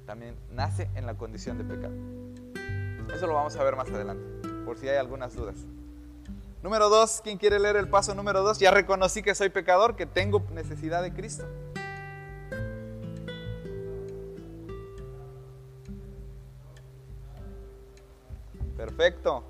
[0.06, 1.94] también nace en la condición de pecado.
[3.12, 5.66] Eso lo vamos a ver más adelante, por si hay algunas dudas.
[6.62, 8.60] Número dos, ¿quién quiere leer el paso número dos?
[8.60, 11.44] Ya reconocí que soy pecador, que tengo necesidad de Cristo.
[18.76, 19.42] Perfecto.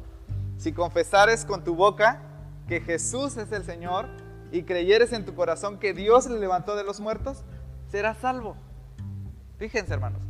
[0.57, 2.23] Si confesares con tu boca
[2.67, 4.09] que Jesús es el Señor
[4.51, 7.45] y creyeres en tu corazón que Dios le levantó de los muertos,
[7.91, 8.57] serás salvo.
[9.59, 10.23] Fíjense, hermanos.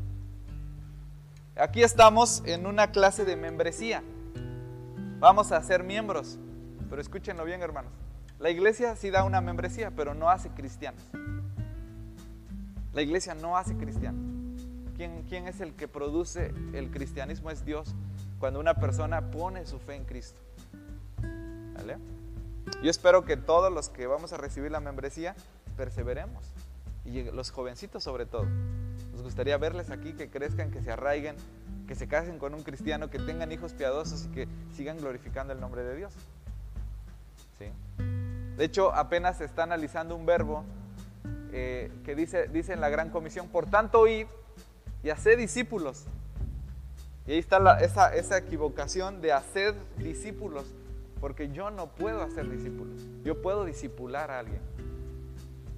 [1.55, 4.03] Aquí estamos en una clase de membresía.
[5.21, 6.38] Vamos a ser miembros.
[6.92, 7.90] Pero escúchenlo bien, hermanos.
[8.38, 11.02] La iglesia sí da una membresía, pero no hace cristianos.
[12.92, 14.20] La iglesia no hace cristianos.
[14.94, 17.50] ¿Quién, ¿Quién es el que produce el cristianismo?
[17.50, 17.94] Es Dios.
[18.38, 20.38] Cuando una persona pone su fe en Cristo.
[21.76, 21.96] ¿Vale?
[22.83, 25.35] Yo espero que todos los que vamos a recibir la membresía
[25.78, 26.44] perseveremos.
[27.07, 28.44] Y los jovencitos sobre todo.
[29.12, 31.37] Nos gustaría verles aquí, que crezcan, que se arraiguen,
[31.88, 35.61] que se casen con un cristiano, que tengan hijos piadosos y que sigan glorificando el
[35.61, 36.12] nombre de Dios.
[38.57, 40.64] De hecho, apenas se está analizando un verbo
[41.53, 44.27] eh, que dice, en la Gran Comisión, por tanto, id
[45.03, 46.05] y hacer discípulos.
[47.27, 50.64] Y ahí está esa, esa equivocación de hacer discípulos,
[51.20, 54.61] porque yo no puedo hacer discípulos, yo puedo discipular a alguien.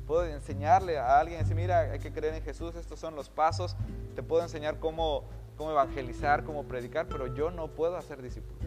[0.06, 3.76] Puedo enseñarle a alguien, decir, mira, hay que creer en Jesús, estos son los pasos,
[4.14, 5.24] te puedo enseñar cómo,
[5.56, 8.62] cómo evangelizar, cómo predicar, pero yo no puedo hacer discípulos.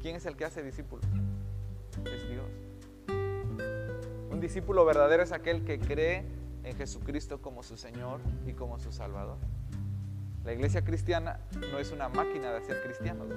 [0.00, 1.04] ¿Quién es el que hace discípulos?
[2.14, 2.46] Es Dios.
[4.30, 6.24] Un discípulo verdadero es aquel que cree
[6.64, 9.38] en Jesucristo como su Señor y como su Salvador.
[10.44, 11.40] La iglesia cristiana
[11.72, 13.28] no es una máquina de hacer cristianos.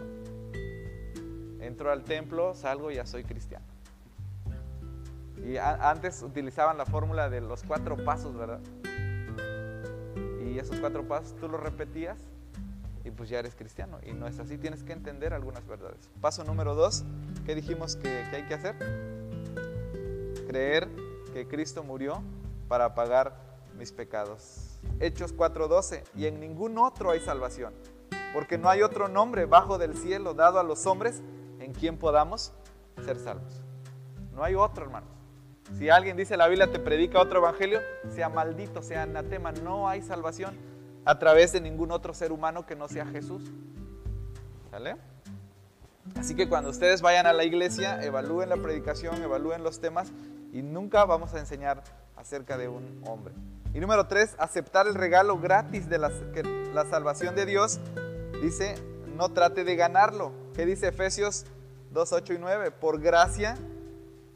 [1.59, 3.65] Entro al templo, salgo y ya soy cristiano.
[5.43, 8.61] Y antes utilizaban la fórmula de los cuatro pasos, ¿verdad?
[10.45, 12.17] Y esos cuatro pasos tú los repetías
[13.03, 13.99] y pues ya eres cristiano.
[14.03, 16.09] Y no es así, tienes que entender algunas verdades.
[16.19, 17.03] Paso número dos,
[17.45, 18.75] ¿qué dijimos que, hay que hacer?
[20.47, 20.87] Creer
[21.33, 22.21] que Cristo murió
[22.67, 23.35] para pagar
[23.77, 24.79] mis pecados.
[24.99, 27.73] Hechos 4:12, y en ningún otro hay salvación,
[28.33, 31.21] porque no hay otro nombre bajo del cielo dado a los hombres
[31.59, 32.53] en quien podamos
[33.05, 33.61] ser salvos.
[34.33, 35.09] No hay otro, hermanos.
[35.77, 37.79] Si alguien dice la Biblia te predica otro evangelio,
[38.13, 40.70] sea maldito, sea anatema, no hay salvación
[41.05, 43.43] a través de ningún otro ser humano que no sea Jesús.
[44.69, 44.95] ¿Sale?
[46.17, 50.11] Así que cuando ustedes vayan a la iglesia, evalúen la predicación, evalúen los temas
[50.51, 51.83] y nunca vamos a enseñar
[52.15, 53.33] acerca de un hombre.
[53.73, 56.11] Y número tres, aceptar el regalo gratis de la,
[56.73, 57.79] la salvación de Dios.
[58.41, 58.75] Dice,
[59.15, 60.33] no trate de ganarlo.
[60.53, 61.45] ¿Qué dice Efesios
[61.91, 62.71] 2, 8 y 9?
[62.71, 63.57] Por gracia,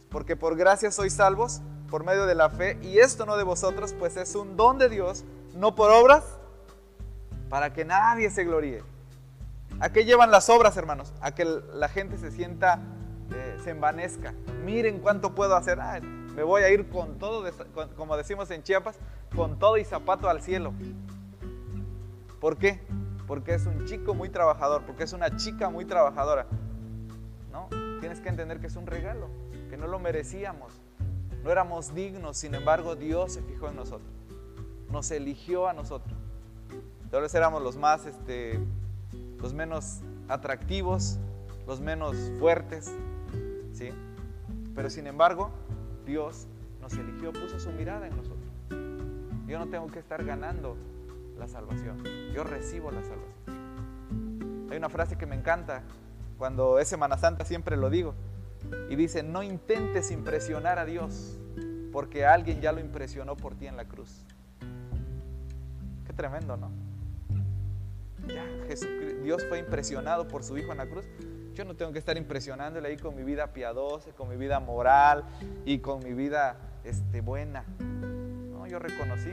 [0.09, 3.93] porque por gracia sois salvos por medio de la fe, y esto no de vosotros,
[3.97, 5.23] pues es un don de Dios,
[5.53, 6.23] no por obras,
[7.55, 8.83] para que nadie se gloríe.
[9.79, 11.13] ¿A qué llevan las obras, hermanos?
[11.21, 12.81] A que la gente se sienta,
[13.33, 14.33] eh, se envanezca.
[14.65, 15.79] Miren cuánto puedo hacer.
[16.35, 17.49] me voy a ir con todo,
[17.95, 18.97] como decimos en Chiapas,
[19.33, 20.73] con todo y zapato al cielo.
[22.41, 22.81] ¿Por qué?
[23.25, 26.47] Porque es un chico muy trabajador, porque es una chica muy trabajadora.
[27.53, 27.69] ¿No?
[28.01, 29.29] Tienes que entender que es un regalo,
[29.69, 30.73] que no lo merecíamos.
[31.41, 34.11] No éramos dignos, sin embargo Dios se fijó en nosotros.
[34.89, 36.14] Nos eligió a nosotros.
[37.15, 38.59] Tal vez éramos los más, este,
[39.41, 41.17] los menos atractivos,
[41.65, 42.93] los menos fuertes,
[43.71, 43.91] ¿sí?
[44.75, 45.49] Pero sin embargo,
[46.05, 46.45] Dios
[46.81, 48.51] nos eligió, puso su mirada en nosotros.
[49.47, 50.75] Yo no tengo que estar ganando
[51.39, 54.67] la salvación, yo recibo la salvación.
[54.69, 55.83] Hay una frase que me encanta,
[56.37, 58.13] cuando es Semana Santa siempre lo digo,
[58.89, 61.39] y dice, no intentes impresionar a Dios,
[61.93, 64.25] porque alguien ya lo impresionó por ti en la cruz.
[66.05, 66.84] Qué tremendo, ¿no?
[68.27, 68.45] Ya
[69.23, 71.05] Dios fue impresionado por su Hijo en la cruz.
[71.53, 75.23] Yo no tengo que estar impresionándole ahí con mi vida piadosa, con mi vida moral
[75.65, 77.63] y con mi vida este, buena.
[77.79, 79.31] No, yo reconocí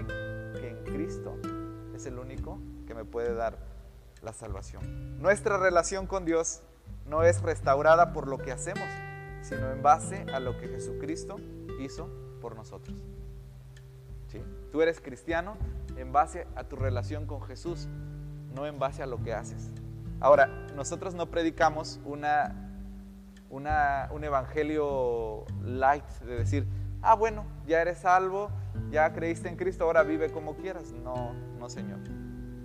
[0.58, 1.36] que en Cristo
[1.94, 3.58] es el único que me puede dar
[4.22, 5.20] la salvación.
[5.20, 6.62] Nuestra relación con Dios
[7.06, 8.88] no es restaurada por lo que hacemos,
[9.42, 11.36] sino en base a lo que Jesucristo
[11.80, 12.08] hizo
[12.40, 12.96] por nosotros.
[14.28, 14.42] ¿Sí?
[14.70, 15.56] Tú eres cristiano
[15.96, 17.88] en base a tu relación con Jesús,
[18.54, 19.70] no en base a lo que haces.
[20.20, 22.54] Ahora, nosotros no predicamos una,
[23.50, 26.66] una, un evangelio light de decir,
[27.02, 28.50] ah, bueno, ya eres salvo,
[28.90, 30.92] ya creíste en Cristo, ahora vive como quieras.
[30.92, 31.98] No, no, Señor.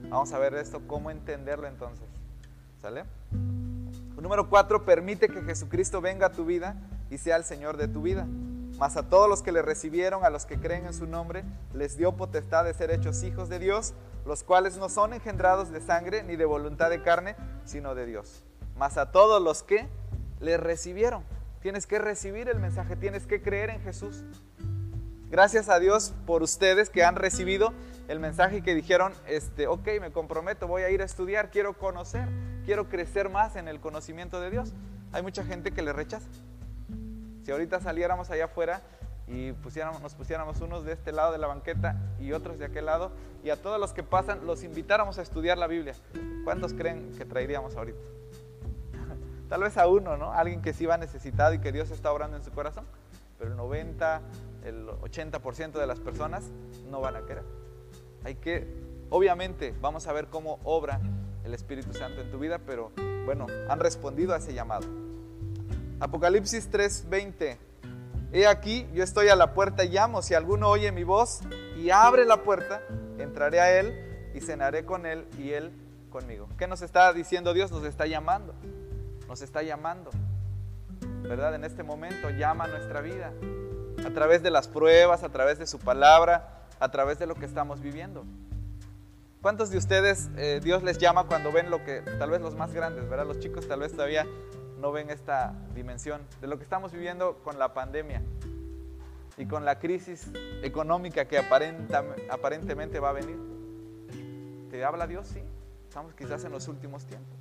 [0.09, 2.07] Vamos a ver esto, cómo entenderlo entonces.
[2.81, 3.03] ¿Sale?
[4.21, 6.75] Número cuatro, permite que Jesucristo venga a tu vida
[7.09, 8.27] y sea el Señor de tu vida.
[8.77, 11.97] Mas a todos los que le recibieron, a los que creen en su nombre, les
[11.97, 13.93] dio potestad de ser hechos hijos de Dios,
[14.27, 18.43] los cuales no son engendrados de sangre ni de voluntad de carne, sino de Dios.
[18.75, 19.87] Mas a todos los que
[20.39, 21.23] le recibieron.
[21.61, 24.23] Tienes que recibir el mensaje, tienes que creer en Jesús.
[25.29, 27.73] Gracias a Dios por ustedes que han recibido
[28.07, 31.77] el mensaje y que dijeron, este, ok, me comprometo, voy a ir a estudiar, quiero
[31.77, 32.27] conocer,
[32.65, 34.73] quiero crecer más en el conocimiento de Dios.
[35.11, 36.27] Hay mucha gente que le rechaza.
[37.43, 38.81] Si ahorita saliéramos allá afuera
[39.27, 42.85] y pusiéramos, nos pusiéramos unos de este lado de la banqueta y otros de aquel
[42.85, 43.11] lado,
[43.43, 45.93] y a todos los que pasan los invitáramos a estudiar la Biblia,
[46.43, 47.99] ¿cuántos creen que traeríamos ahorita?
[49.49, 50.31] Tal vez a uno, ¿no?
[50.31, 52.85] Alguien que sí va necesitado y que Dios está orando en su corazón,
[53.37, 54.21] pero el 90,
[54.63, 56.45] el 80% de las personas
[56.89, 57.43] no van a querer.
[58.23, 58.67] Hay que,
[59.09, 61.01] obviamente, vamos a ver cómo obra
[61.43, 62.91] el Espíritu Santo en tu vida, pero
[63.25, 64.87] bueno, han respondido a ese llamado.
[65.99, 67.57] Apocalipsis 3:20.
[68.33, 70.21] He aquí, yo estoy a la puerta y llamo.
[70.21, 71.39] Si alguno oye mi voz
[71.77, 72.81] y abre la puerta,
[73.17, 75.71] entraré a él y cenaré con él y él
[76.09, 76.49] conmigo.
[76.57, 77.71] ¿Qué nos está diciendo Dios?
[77.71, 78.53] Nos está llamando.
[79.29, 80.11] Nos está llamando.
[81.21, 81.55] ¿Verdad?
[81.55, 83.31] En este momento llama nuestra vida.
[84.05, 87.45] A través de las pruebas, a través de su palabra, a través de lo que
[87.45, 88.25] estamos viviendo.
[89.41, 92.73] ¿Cuántos de ustedes eh, Dios les llama cuando ven lo que, tal vez los más
[92.73, 93.25] grandes, ¿verdad?
[93.25, 94.25] Los chicos tal vez todavía
[94.79, 98.21] no ven esta dimensión de lo que estamos viviendo con la pandemia
[99.37, 100.31] y con la crisis
[100.63, 103.37] económica que aparentemente va a venir.
[104.69, 105.27] ¿Te habla Dios?
[105.27, 105.41] Sí.
[105.87, 107.39] Estamos quizás en los últimos tiempos.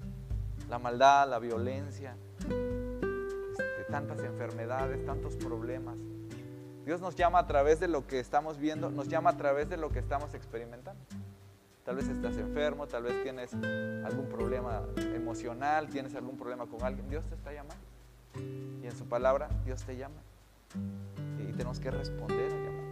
[0.68, 5.98] La maldad, la violencia, este, tantas enfermedades, tantos problemas.
[6.84, 9.76] Dios nos llama a través de lo que estamos viendo, nos llama a través de
[9.76, 11.04] lo que estamos experimentando.
[11.86, 14.82] Tal vez estás enfermo, tal vez tienes algún problema
[15.14, 17.08] emocional, tienes algún problema con alguien.
[17.08, 17.84] Dios te está llamando.
[18.82, 20.20] Y en su palabra Dios te llama.
[21.38, 22.86] Y tenemos que responder a llamar.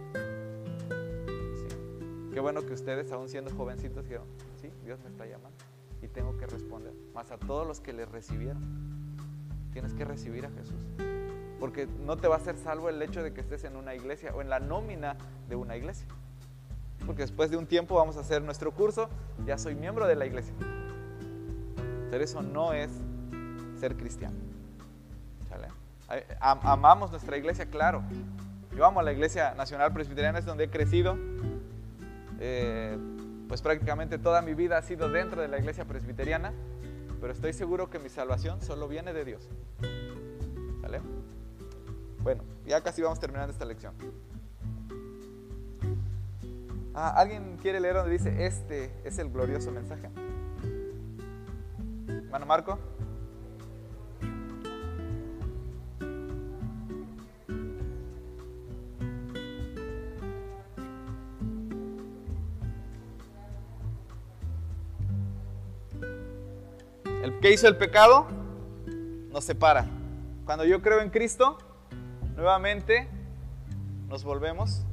[2.31, 4.27] Qué bueno que ustedes, aún siendo jovencitos, dijeron,
[4.61, 5.57] sí, Dios me está llamando.
[6.01, 6.93] Y tengo que responder.
[7.13, 8.63] Más a todos los que le recibieron.
[9.73, 10.79] Tienes que recibir a Jesús.
[11.59, 14.33] Porque no te va a ser salvo el hecho de que estés en una iglesia
[14.33, 15.17] o en la nómina
[15.49, 16.07] de una iglesia
[17.05, 19.09] porque después de un tiempo vamos a hacer nuestro curso,
[19.45, 20.53] ya soy miembro de la iglesia.
[22.11, 22.89] Pero eso no es
[23.79, 24.35] ser cristiano.
[26.39, 28.03] Amamos nuestra iglesia, claro.
[28.75, 31.17] Yo amo la iglesia nacional presbiteriana, es donde he crecido.
[32.39, 32.97] Eh,
[33.47, 36.53] pues prácticamente toda mi vida ha sido dentro de la iglesia presbiteriana,
[37.21, 39.49] pero estoy seguro que mi salvación solo viene de Dios.
[40.81, 41.01] ¿Sale?
[42.21, 43.93] Bueno, ya casi vamos terminando esta lección.
[46.97, 50.09] Ah, ¿Alguien quiere leer donde dice, este es el glorioso mensaje?
[52.07, 52.79] Hermano Marco.
[67.21, 68.27] El que hizo el pecado
[69.33, 69.85] nos separa.
[70.45, 71.57] Cuando yo creo en Cristo,
[72.37, 73.09] nuevamente
[74.07, 74.85] nos volvemos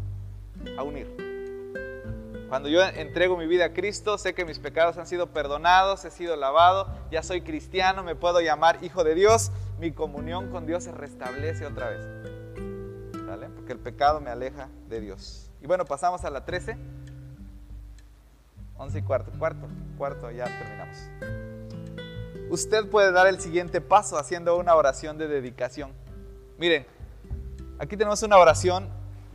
[0.77, 1.22] a unir.
[2.53, 6.11] Cuando yo entrego mi vida a Cristo, sé que mis pecados han sido perdonados, he
[6.11, 9.51] sido lavado, ya soy cristiano, me puedo llamar hijo de Dios,
[9.81, 12.03] mi comunión con Dios se restablece otra vez.
[13.25, 13.49] ¿Sale?
[13.49, 15.51] Porque el pecado me aleja de Dios.
[15.63, 16.77] Y bueno, pasamos a la 13.
[18.77, 20.99] 11 y cuarto, cuarto, cuarto, ya terminamos.
[22.51, 25.91] Usted puede dar el siguiente paso haciendo una oración de dedicación.
[26.59, 26.87] Miren,
[27.79, 28.91] aquí tenemos una oración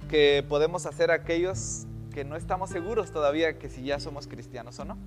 [0.08, 1.87] que podemos hacer aquellos
[2.18, 4.98] que no estamos seguros todavía que si ya somos cristianos o no.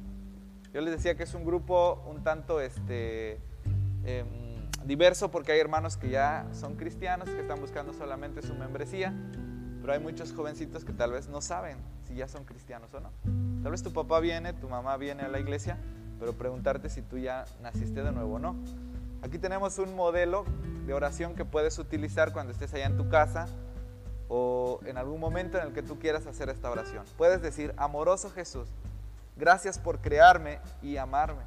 [0.72, 3.40] Yo les decía que es un grupo un tanto este,
[4.04, 9.12] em, diverso porque hay hermanos que ya son cristianos, que están buscando solamente su membresía,
[9.80, 13.10] pero hay muchos jovencitos que tal vez no saben si ya son cristianos o no.
[13.60, 15.78] Tal vez tu papá viene, tu mamá viene a la iglesia,
[16.20, 18.54] pero preguntarte si tú ya naciste de nuevo o no.
[19.22, 20.44] Aquí tenemos un modelo
[20.86, 23.46] de oración que puedes utilizar cuando estés allá en tu casa
[24.32, 27.04] o en algún momento en el que tú quieras hacer esta oración.
[27.18, 28.68] Puedes decir, amoroso Jesús,
[29.36, 31.42] gracias por crearme y amarme.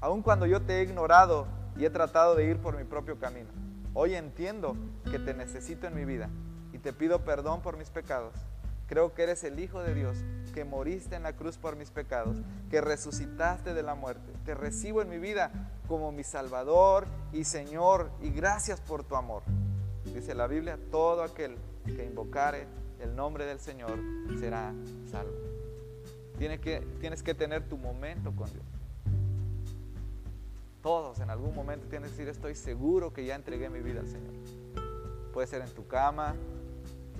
[0.00, 1.46] Aun cuando yo te he ignorado
[1.76, 3.48] y he tratado de ir por mi propio camino,
[3.94, 4.76] hoy entiendo
[5.08, 6.28] que te necesito en mi vida
[6.72, 8.34] y te pido perdón por mis pecados.
[8.88, 10.16] Creo que eres el Hijo de Dios,
[10.52, 12.38] que moriste en la cruz por mis pecados,
[12.72, 14.32] que resucitaste de la muerte.
[14.44, 15.52] Te recibo en mi vida
[15.86, 19.44] como mi Salvador y Señor y gracias por tu amor.
[20.06, 22.66] Dice la Biblia, todo aquel que invocare
[23.00, 23.98] el nombre del Señor
[24.38, 24.74] será
[25.10, 25.32] salvo.
[26.38, 28.64] Tienes que, tienes que tener tu momento con Dios.
[30.82, 34.08] Todos en algún momento tienes que decir, estoy seguro que ya entregué mi vida al
[34.08, 34.32] Señor.
[35.32, 36.34] Puede ser en tu cama,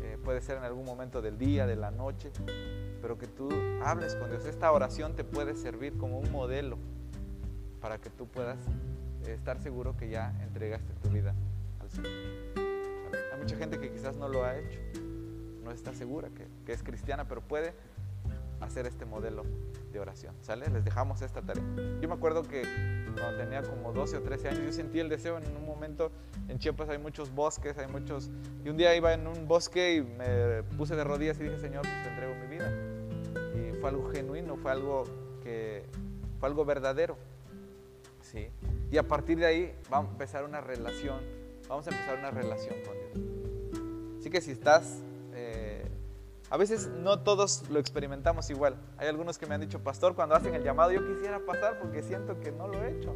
[0.03, 2.31] eh, puede ser en algún momento del día, de la noche,
[3.03, 3.51] pero que tú
[3.85, 4.47] hables con Dios.
[4.47, 6.79] Esta oración te puede servir como un modelo
[7.81, 8.59] para que tú puedas
[9.27, 11.35] estar seguro que ya entregaste tu vida
[11.81, 12.40] al Señor.
[13.41, 14.79] Mucha gente que quizás no lo ha hecho,
[15.65, 16.29] no está segura
[16.65, 17.75] que, es cristiana, pero puede
[18.61, 19.45] hacer este modelo
[19.93, 20.69] de oración, ¿sale?
[20.69, 21.65] Les dejamos esta tarea.
[22.01, 22.63] Yo me acuerdo que
[23.19, 26.13] cuando tenía como 12 o 13 años, yo sentí el deseo en un momento,
[26.49, 28.31] en Chiapas hay muchos bosques, hay muchos,
[28.65, 31.83] y un día iba en un bosque y me puse de rodillas y dije, Señor,
[31.83, 32.71] pues te entrego mi vida.
[33.57, 35.05] Y fue algo genuino, fue algo
[35.43, 35.87] que,
[36.39, 37.17] fue algo verdadero,
[38.23, 38.49] ¿sí?
[38.91, 41.21] Y a partir de ahí vamos a empezar una relación,
[41.71, 44.19] vamos a empezar una relación con Dios.
[44.19, 45.03] Así que si estás
[46.51, 48.77] a veces no todos lo experimentamos igual.
[48.99, 52.03] Hay algunos que me han dicho, pastor, cuando hacen el llamado yo quisiera pasar porque
[52.03, 53.15] siento que no lo he hecho.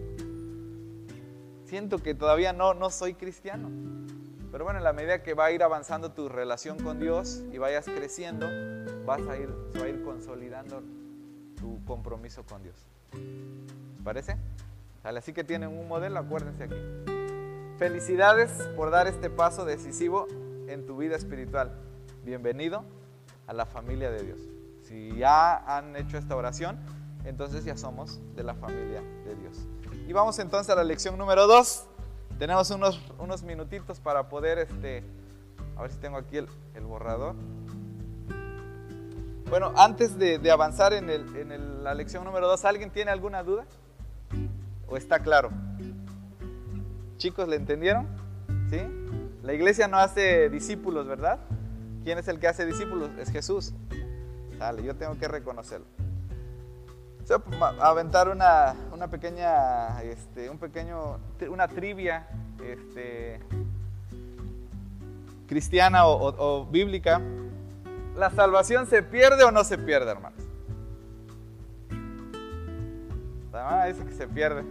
[1.65, 3.71] Siento que todavía no, no soy cristiano.
[4.53, 7.59] Pero bueno, en la medida que va a ir avanzando tu relación con Dios y
[7.59, 8.47] vayas creciendo,
[9.05, 10.85] vas a ir, se va a ir consolidando
[11.57, 12.77] tu compromiso con Dios.
[13.13, 14.37] ¿Les parece?
[15.03, 17.14] Así que tienen un modelo, acuérdense aquí.
[17.79, 20.29] Felicidades por dar este paso decisivo
[20.69, 21.73] en tu vida espiritual.
[22.23, 22.85] Bienvenido
[23.49, 24.39] a la familia de Dios.
[24.83, 26.79] Si ya han hecho esta oración,
[27.25, 29.59] entonces ya somos de la familia de Dios.
[30.07, 31.87] Y vamos entonces a la lección número 2.
[32.39, 35.03] Tenemos unos, unos minutitos para poder, este,
[35.77, 36.47] a ver si tengo aquí el,
[36.85, 37.35] borrador.
[39.51, 43.43] Bueno, antes de, de avanzar en, el, en la lección número 2, ¿alguien tiene alguna
[43.43, 43.67] duda?
[44.87, 45.51] ¿O está claro?
[47.17, 48.07] Chicos, ¿le entendieron?
[48.71, 48.81] ¿Sí?
[49.43, 51.39] La iglesia no hace discípulos, ¿verdad?
[52.03, 53.11] ¿Quién es el que hace discípulos?
[53.19, 53.73] Es Jesús.
[54.59, 55.87] Dale, yo tengo que reconocerlo.
[57.29, 62.27] Voy a aventar una, una pequeña, este, un pequeño, una trivia
[62.63, 63.41] este,
[65.49, 67.21] cristiana o, o, bíblica.
[68.17, 70.45] ¿La salvación se pierde o no se pierde, hermanos?
[73.53, 74.65] La hermana dice que se pierde.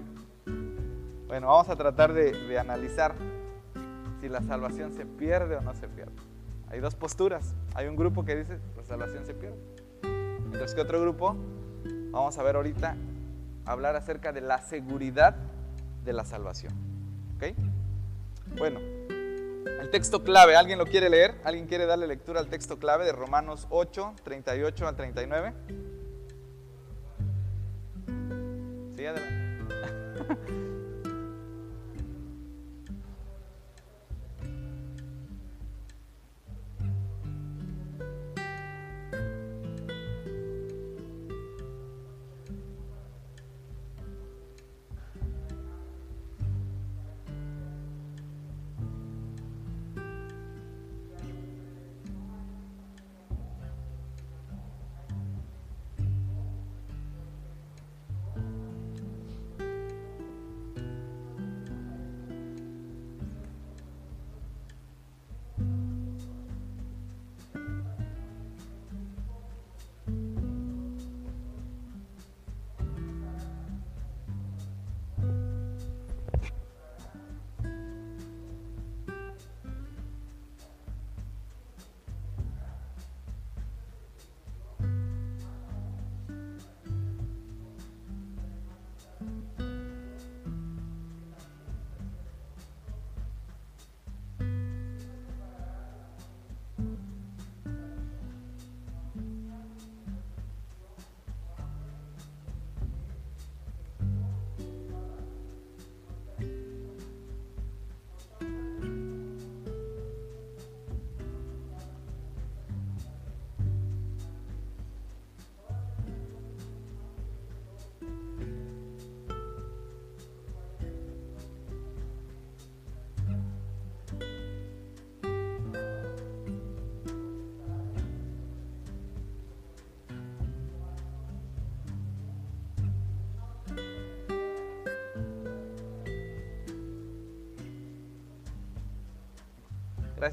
[1.34, 3.16] Bueno, vamos a tratar de, analizar
[4.22, 6.14] si la salvación se pierde o no se pierde.
[6.70, 7.56] Hay dos posturas.
[7.74, 9.58] Hay un grupo que dice la salvación se pierde.
[10.42, 11.36] Mientras que otro grupo,
[12.12, 12.96] vamos a ver ahorita,
[13.66, 15.36] hablar acerca de la seguridad
[16.06, 16.72] de la salvación.
[17.38, 17.58] ¿Ok?
[18.56, 21.42] Bueno, el texto clave, ¿alguien lo quiere leer?
[21.46, 25.54] ¿Alguien quiere darle lectura al texto clave de Romanos 8, 38 al 39?
[28.96, 30.64] Sí, adelante.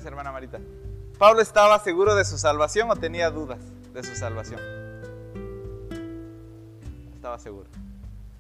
[0.05, 0.59] Hermana Marita.
[1.19, 3.59] ¿Pablo estaba seguro de su salvación o tenía dudas
[3.93, 4.61] de su salvación?
[7.15, 7.69] Estaba seguro.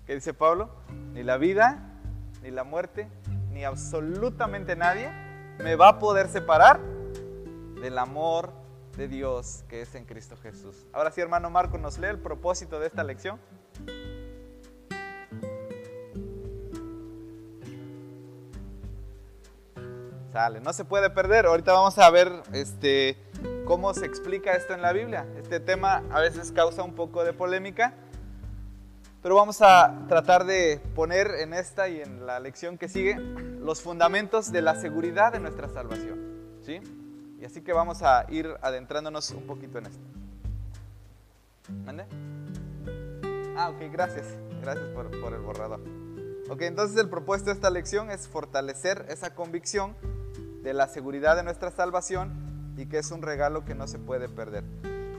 [0.06, 0.70] ¿Qué dice Pablo?
[1.12, 1.98] Ni la vida,
[2.42, 3.08] ni la muerte,
[3.50, 5.10] ni absolutamente nadie
[5.58, 6.80] me va a poder separar
[7.82, 8.52] del amor
[8.96, 10.86] de Dios que es en Cristo Jesús.
[10.92, 13.38] Ahora sí, hermano Marco, nos lee el propósito de esta lección.
[20.48, 21.44] No se puede perder.
[21.44, 23.18] Ahorita vamos a ver este,
[23.66, 25.26] cómo se explica esto en la Biblia.
[25.36, 27.92] Este tema a veces causa un poco de polémica,
[29.22, 33.82] pero vamos a tratar de poner en esta y en la lección que sigue los
[33.82, 36.18] fundamentos de la seguridad de nuestra salvación.
[36.64, 36.80] ¿sí?
[37.38, 40.04] Y así que vamos a ir adentrándonos un poquito en esto.
[41.84, 42.06] ¿Mande?
[43.58, 44.26] Ah, ok, gracias.
[44.62, 45.80] Gracias por, por el borrador.
[46.48, 49.94] Ok, entonces el propuesto de esta lección es fortalecer esa convicción
[50.62, 54.28] de la seguridad de nuestra salvación y que es un regalo que no se puede
[54.28, 54.64] perder.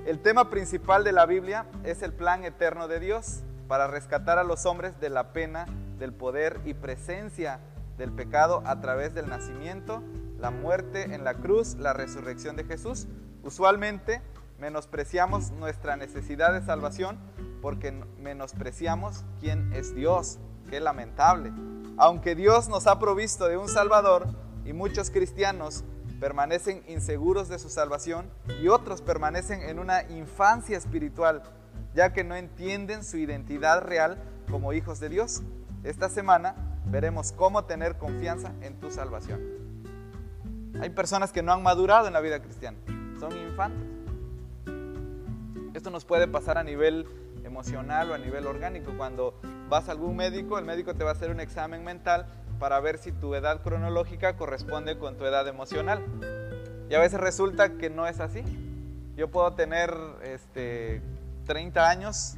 [0.05, 4.43] El tema principal de la Biblia es el plan eterno de Dios para rescatar a
[4.43, 5.65] los hombres de la pena,
[5.99, 7.59] del poder y presencia
[7.97, 10.01] del pecado a través del nacimiento,
[10.39, 13.07] la muerte en la cruz, la resurrección de Jesús.
[13.43, 14.21] Usualmente
[14.59, 17.19] menospreciamos nuestra necesidad de salvación
[17.61, 20.39] porque menospreciamos quién es Dios.
[20.69, 21.51] Qué lamentable.
[21.97, 24.27] Aunque Dios nos ha provisto de un Salvador,
[24.65, 25.83] y muchos cristianos
[26.19, 28.29] permanecen inseguros de su salvación
[28.61, 31.41] y otros permanecen en una infancia espiritual,
[31.95, 34.17] ya que no entienden su identidad real
[34.49, 35.41] como hijos de Dios.
[35.83, 36.55] Esta semana
[36.85, 39.41] veremos cómo tener confianza en tu salvación.
[40.79, 42.77] Hay personas que no han madurado en la vida cristiana,
[43.19, 43.87] son infantes.
[45.73, 47.07] Esto nos puede pasar a nivel
[47.43, 48.93] emocional o a nivel orgánico.
[48.95, 49.39] Cuando
[49.69, 52.27] vas a algún médico, el médico te va a hacer un examen mental
[52.61, 56.05] para ver si tu edad cronológica corresponde con tu edad emocional.
[56.91, 58.43] Y a veces resulta que no es así.
[59.17, 59.91] Yo puedo tener
[60.21, 61.01] este,
[61.47, 62.35] 30 años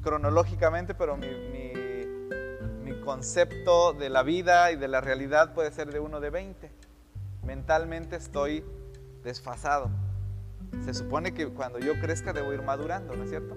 [0.00, 5.98] cronológicamente, pero mi, mi, concepto de la vida y de la realidad puede ser de
[5.98, 6.70] uno de 20.
[7.42, 8.62] Mentalmente estoy
[9.24, 9.90] desfasado.
[10.84, 13.56] Se supone que cuando yo crezca debo ir madurando, ¿no es cierto?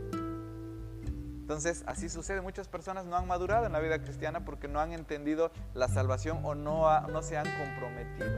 [1.42, 2.39] Entonces, así sucede.
[2.39, 6.39] Muchas personas no han madurado en la vida cristiana porque no han entendido la salvación
[6.44, 8.30] o no, no se han comprometido.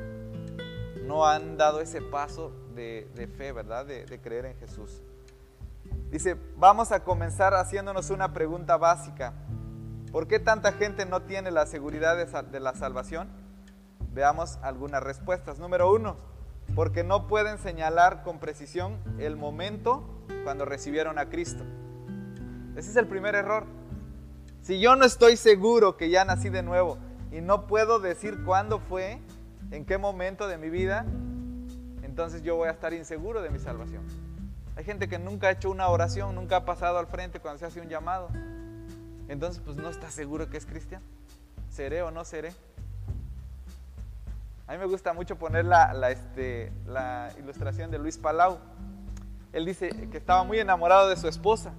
[1.05, 3.85] No han dado ese paso de, fe, ¿verdad?
[3.85, 5.03] De, creer en Jesús.
[6.09, 9.33] Dice, vamos a comenzar haciéndonos una pregunta básica.
[10.11, 13.29] ¿Por qué tanta gente no tiene la seguridad de, la salvación?
[14.13, 15.59] Veamos algunas respuestas.
[15.59, 16.15] Número uno,
[16.73, 20.07] porque no pueden señalar con precisión el momento
[20.45, 21.63] cuando recibieron a Cristo.
[22.75, 23.65] Ese es el primer error.
[24.61, 26.97] Si yo no estoy seguro que ya nací de nuevo
[27.31, 29.19] y no puedo decir cuándo fue,
[29.71, 31.05] en qué momento de mi vida,
[32.03, 34.03] entonces yo voy a estar inseguro de mi salvación.
[34.75, 37.65] Hay gente que nunca ha hecho una oración, nunca ha pasado al frente cuando se
[37.65, 38.29] hace un llamado.
[39.27, 41.05] Entonces, pues no está seguro que es cristiano.
[41.69, 42.53] ¿Seré o no seré?
[44.67, 48.57] A mí me gusta mucho poner la, este, la ilustración de Luis Palau.
[49.51, 51.73] Él dice que estaba muy enamorado de su esposa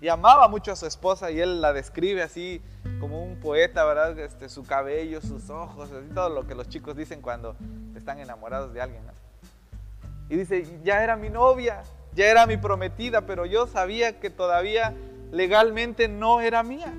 [0.00, 2.62] y amaba mucho a su esposa y él la describe así
[3.00, 4.18] como un poeta, ¿verdad?
[4.18, 7.56] Este, su cabello, sus ojos, así todo lo que los chicos dicen cuando
[7.96, 9.02] están enamorados de alguien.
[10.28, 11.82] Y dice, ya era mi novia,
[12.14, 14.94] ya era mi prometida, pero yo sabía que todavía
[15.32, 16.92] legalmente no era mía.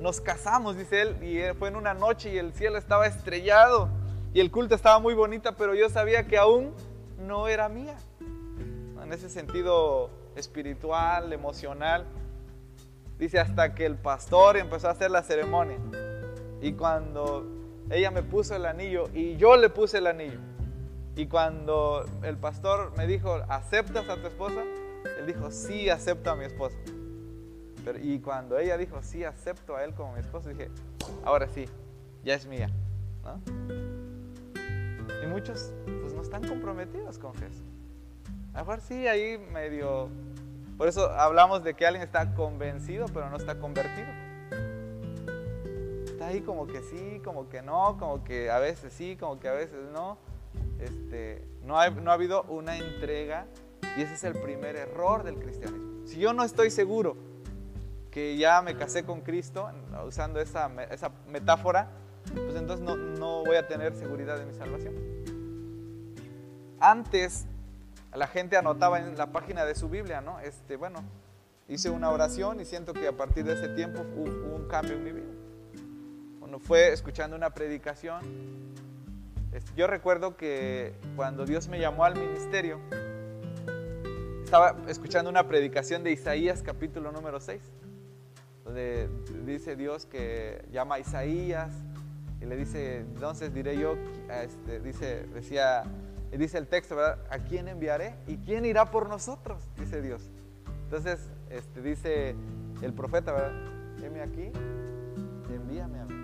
[0.00, 3.88] Nos casamos, dice él, y fue en una noche y el cielo estaba estrellado
[4.34, 6.74] y el culto estaba muy bonita, pero yo sabía que aún
[7.18, 7.96] no era mía.
[8.20, 12.06] En ese sentido, espiritual, emocional.
[13.18, 15.78] Dice hasta que el pastor empezó a hacer la ceremonia.
[16.60, 17.46] Y cuando
[17.90, 20.38] ella me puso el anillo y yo le puse el anillo.
[21.14, 24.62] Y cuando el pastor me dijo, ¿aceptas a tu esposa?
[25.18, 26.76] Él dijo, sí, acepto a mi esposa.
[28.00, 30.70] Y cuando ella dijo, sí, acepto a él como mi esposo, dije,
[31.24, 31.66] ahora sí,
[32.24, 32.70] ya es mía.
[35.22, 37.71] Y muchos pues no están comprometidos con Jesús.
[38.54, 40.10] A lo sí, ahí medio...
[40.76, 44.08] Por eso hablamos de que alguien está convencido, pero no está convertido.
[46.04, 49.48] Está ahí como que sí, como que no, como que a veces sí, como que
[49.48, 50.18] a veces no.
[50.80, 53.46] Este, no, ha, no ha habido una entrega
[53.96, 56.06] y ese es el primer error del cristianismo.
[56.06, 57.16] Si yo no estoy seguro
[58.10, 59.70] que ya me casé con Cristo,
[60.06, 61.90] usando esa, esa metáfora,
[62.24, 64.94] pues entonces no, no voy a tener seguridad de mi salvación.
[66.80, 67.46] Antes
[68.14, 70.38] la gente anotaba en la página de su Biblia, ¿no?
[70.40, 71.02] Este, bueno,
[71.68, 75.04] hice una oración y siento que a partir de ese tiempo hubo un cambio en
[75.04, 75.32] mi vida.
[76.38, 78.20] Cuando fue escuchando una predicación
[79.52, 82.80] Este, yo recuerdo que cuando Dios me llamó al ministerio,
[84.44, 87.62] estaba escuchando una predicación de Isaías capítulo número 6,
[88.64, 89.08] donde
[89.46, 91.72] dice Dios que llama a Isaías
[92.40, 93.94] y le dice, entonces diré yo,
[94.28, 95.84] este, dice, decía,
[96.38, 97.18] dice el texto, ¿verdad?
[97.30, 98.14] ¿A quién enviaré?
[98.26, 99.62] ¿Y quién irá por nosotros?
[99.76, 100.30] Dice Dios.
[100.84, 102.34] Entonces, este, dice
[102.82, 103.52] el profeta, ¿verdad?
[104.02, 104.50] Heme aquí,
[105.54, 106.14] envíame a mí.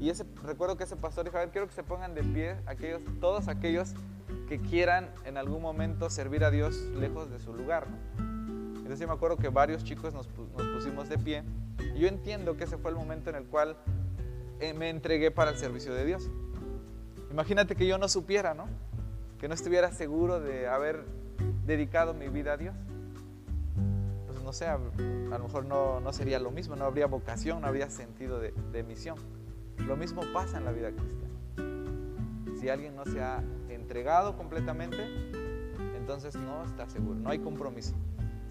[0.00, 2.56] Y ese, recuerdo que ese pastor dijo, a ver, quiero que se pongan de pie
[2.66, 3.94] aquellos, todos aquellos
[4.48, 7.86] que quieran en algún momento servir a Dios lejos de su lugar.
[8.18, 11.44] Entonces yo me acuerdo que varios chicos nos, pusimos de pie.
[11.94, 13.76] Y yo entiendo que ese fue el momento en el cual
[14.60, 16.28] eh, me entregué para el servicio de Dios.
[17.30, 18.66] Imagínate que yo no supiera, ¿no?
[19.42, 21.04] Que no estuviera seguro de haber
[21.66, 22.76] dedicado mi vida a Dios.
[24.28, 27.66] Pues no sé, a, lo mejor no, no, sería lo mismo, no habría vocación, no
[27.66, 29.16] habría sentido de, de misión.
[29.78, 31.34] Lo mismo pasa en la vida cristiana.
[32.60, 35.04] Si alguien no se ha entregado completamente,
[35.96, 37.96] entonces no está seguro, no hay compromiso.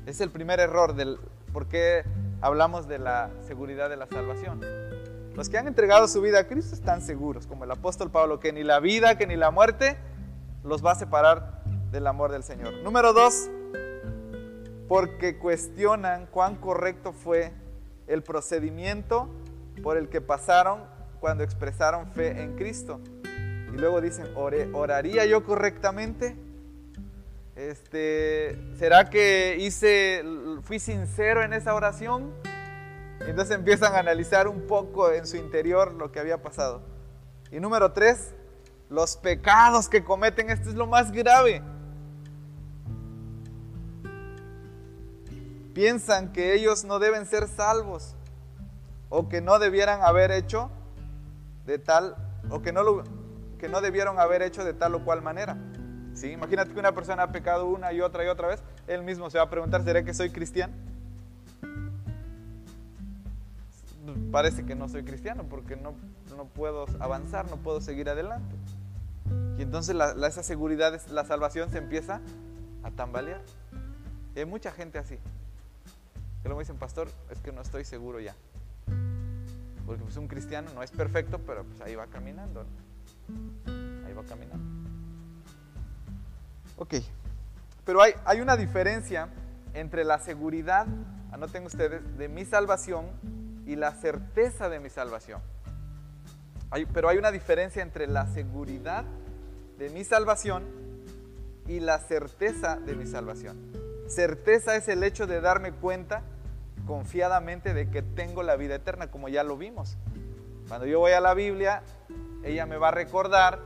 [0.05, 1.19] Es el primer error del
[1.53, 2.03] por qué
[2.41, 4.59] hablamos de la seguridad de la salvación.
[5.35, 8.51] Los que han entregado su vida a Cristo están seguros, como el apóstol Pablo, que
[8.51, 9.97] ni la vida, que ni la muerte
[10.63, 12.73] los va a separar del amor del Señor.
[12.83, 13.49] Número dos,
[14.87, 17.53] porque cuestionan cuán correcto fue
[18.07, 19.29] el procedimiento
[19.83, 20.83] por el que pasaron
[21.19, 22.99] cuando expresaron fe en Cristo.
[23.73, 26.35] Y luego dicen, ¿oraría yo correctamente?
[27.55, 30.23] Este, ¿Será que hice,
[30.63, 32.33] fui sincero en esa oración?
[33.27, 36.81] entonces empiezan a analizar un poco en su interior lo que había pasado.
[37.51, 38.33] Y número tres,
[38.91, 41.63] los pecados que cometen, esto es lo más grave.
[45.73, 48.15] Piensan que ellos no deben ser salvos
[49.09, 50.69] o que no debieran haber hecho
[51.65, 52.17] de tal,
[52.49, 53.03] o que no,
[53.57, 55.57] que no debieron haber hecho de tal o cual manera.
[56.13, 56.31] ¿Sí?
[56.31, 59.37] Imagínate que una persona ha pecado una y otra y otra vez, él mismo se
[59.37, 60.73] va a preguntar, ¿será que soy cristiano?
[64.33, 65.93] Parece que no soy cristiano porque no,
[66.35, 68.53] no puedo avanzar, no puedo seguir adelante.
[69.61, 72.19] Y entonces la, esa seguridad, la salvación se empieza
[72.81, 73.43] a tambalear.
[74.35, 75.19] Y hay mucha gente así.
[76.41, 78.33] Que luego dicen, pastor, es que no estoy seguro ya.
[79.85, 82.65] Porque pues un cristiano no es perfecto, pero pues ahí va caminando.
[84.07, 84.89] Ahí va caminando.
[86.77, 86.95] Ok.
[87.85, 89.29] Pero hay, hay una diferencia
[89.75, 90.87] entre la seguridad,
[91.31, 93.05] anoten ustedes, de mi salvación
[93.67, 95.39] y la certeza de mi salvación.
[96.71, 99.05] Hay, pero hay una diferencia entre la seguridad
[99.81, 100.63] de mi salvación
[101.67, 103.57] y la certeza de mi salvación.
[104.07, 106.21] Certeza es el hecho de darme cuenta
[106.85, 109.97] confiadamente de que tengo la vida eterna, como ya lo vimos.
[110.67, 111.81] Cuando yo voy a la Biblia,
[112.43, 113.57] ella me va a recordar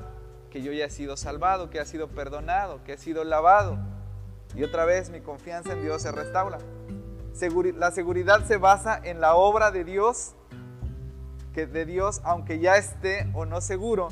[0.49, 3.77] que yo ya he sido salvado, que he sido perdonado, que he sido lavado.
[4.55, 6.59] Y otra vez mi confianza en Dios se restaura.
[7.75, 10.33] La seguridad se basa en la obra de Dios,
[11.53, 14.07] que de Dios, aunque ya esté o no seguro,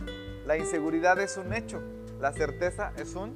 [0.46, 1.82] la inseguridad es un hecho,
[2.20, 3.34] la certeza es un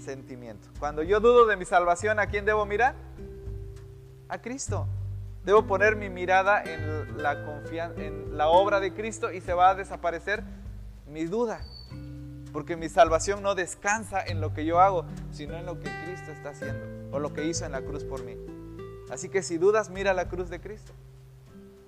[0.00, 0.68] sentimiento.
[0.78, 2.94] Cuando yo dudo de mi salvación, ¿a quién debo mirar?
[4.32, 4.86] a Cristo.
[5.44, 10.42] Debo poner mi mirada en la, obra de Cristo y se va a desaparecer
[11.06, 11.60] mi duda.
[12.52, 16.30] Porque mi salvación no descansa en lo que yo hago, sino en lo que Cristo
[16.30, 18.36] está haciendo o lo que hizo en la cruz por mí.
[19.10, 20.92] Así que si dudas, mira la cruz de Cristo.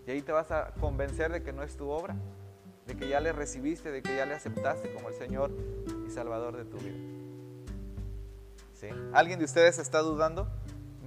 [0.06, 2.14] Y ahí te vas a convencer de que no es tu obra,
[2.86, 5.50] de que ya le recibiste, de que ya le aceptaste como el Señor
[6.06, 6.96] y Salvador de tu vida.
[8.74, 8.88] ¿Sí?
[9.12, 10.48] ¿Alguien de ustedes está dudando?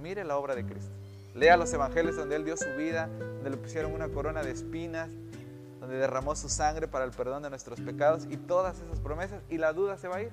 [0.00, 0.90] Mire la obra de Cristo.
[1.34, 5.08] Lea los evangelios donde Él dio su vida, donde le pusieron una corona de espinas,
[5.78, 9.58] donde derramó su sangre para el perdón de nuestros pecados y todas esas promesas y
[9.58, 10.32] la duda se va a ir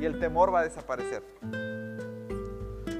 [0.00, 1.22] y el temor va a desaparecer.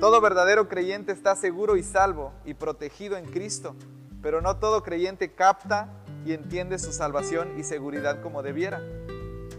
[0.00, 3.74] Todo verdadero creyente está seguro y salvo y protegido en Cristo,
[4.22, 5.88] pero no todo creyente capta
[6.26, 8.82] y entiende su salvación y seguridad como debiera.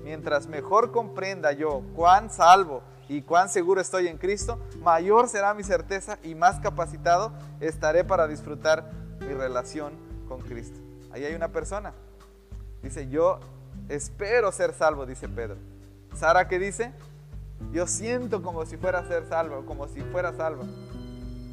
[0.03, 5.63] Mientras mejor comprenda yo cuán salvo y cuán seguro estoy en Cristo, mayor será mi
[5.63, 8.91] certeza y más capacitado estaré para disfrutar
[9.21, 9.93] mi relación
[10.27, 10.77] con Cristo.
[11.11, 11.93] Ahí hay una persona.
[12.83, 13.39] Dice, yo
[13.87, 15.55] espero ser salvo, dice Pedro.
[16.15, 16.91] Sara, ¿qué dice?
[17.71, 20.63] Yo siento como si fuera a ser salvo, como si fuera salvo.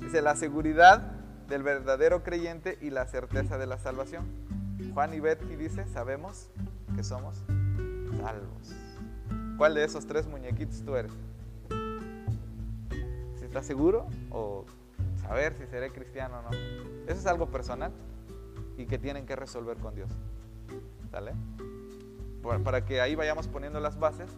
[0.01, 1.13] Dice, la seguridad
[1.49, 4.44] del verdadero creyente y la certeza de la salvación.
[4.93, 6.51] Juan y Betty dice, sabemos
[6.95, 7.43] que somos
[8.21, 8.75] salvos.
[9.57, 11.13] ¿Cuál de esos tres muñequitos tú eres?
[13.43, 14.07] ¿Estás seguro?
[14.31, 14.65] O
[15.21, 16.51] saber si seré cristiano o no.
[17.07, 17.93] Eso es algo personal
[18.77, 20.11] y que tienen que resolver con Dios.
[21.11, 21.33] ¿Sale?
[22.63, 24.29] para que ahí vayamos poniendo las bases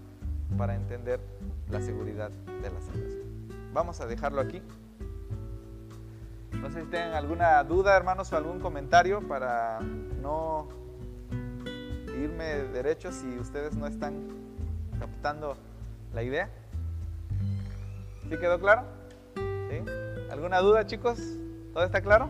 [0.57, 1.18] para entender
[1.68, 3.49] la seguridad de la salvación.
[3.72, 4.62] Vamos a dejarlo aquí.
[6.53, 9.80] No sé si tienen alguna duda, hermanos, o algún comentario para
[10.26, 10.66] no
[12.08, 14.26] irme derecho si ustedes no están
[14.98, 15.56] captando
[16.12, 16.50] la idea.
[18.28, 18.82] ¿Sí quedó claro?
[20.28, 21.20] ¿Alguna duda, chicos?
[21.72, 22.28] ¿Todo está claro?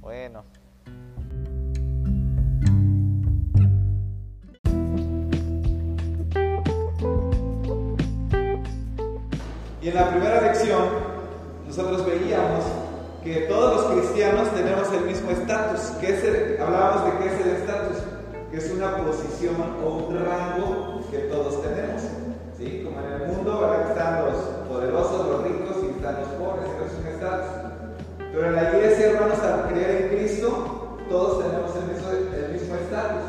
[0.00, 0.42] Bueno.
[9.80, 10.88] Y en la primera lección
[11.68, 12.79] nosotros veíamos
[13.24, 15.92] que todos los cristianos tenemos el mismo estatus.
[16.60, 17.96] Hablábamos de qué es el estatus,
[18.50, 22.02] que es una posición o un rango que todos tenemos.
[22.56, 22.82] ¿sí?
[22.84, 24.36] Como en el mundo están los
[24.68, 27.46] poderosos, los ricos y están los pobres, eso es estatus.
[28.32, 33.22] Pero en la iglesia, hermanos, al creer en Cristo, todos tenemos el mismo estatus.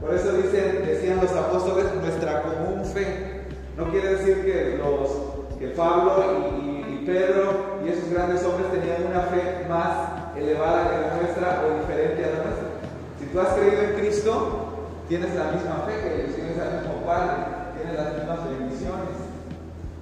[0.00, 3.42] Por eso dicen, decían los apóstoles, nuestra común fe.
[3.76, 6.24] No quiere decir que, los, que Pablo
[6.62, 6.67] y
[7.08, 12.20] Pedro y esos grandes hombres tenían una fe más elevada que la nuestra o diferente
[12.20, 12.68] a la nuestra.
[13.16, 17.00] Si tú has creído en Cristo, tienes la misma fe que ellos, tienes el mismo
[17.08, 19.16] Padre, tienes las mismas bendiciones.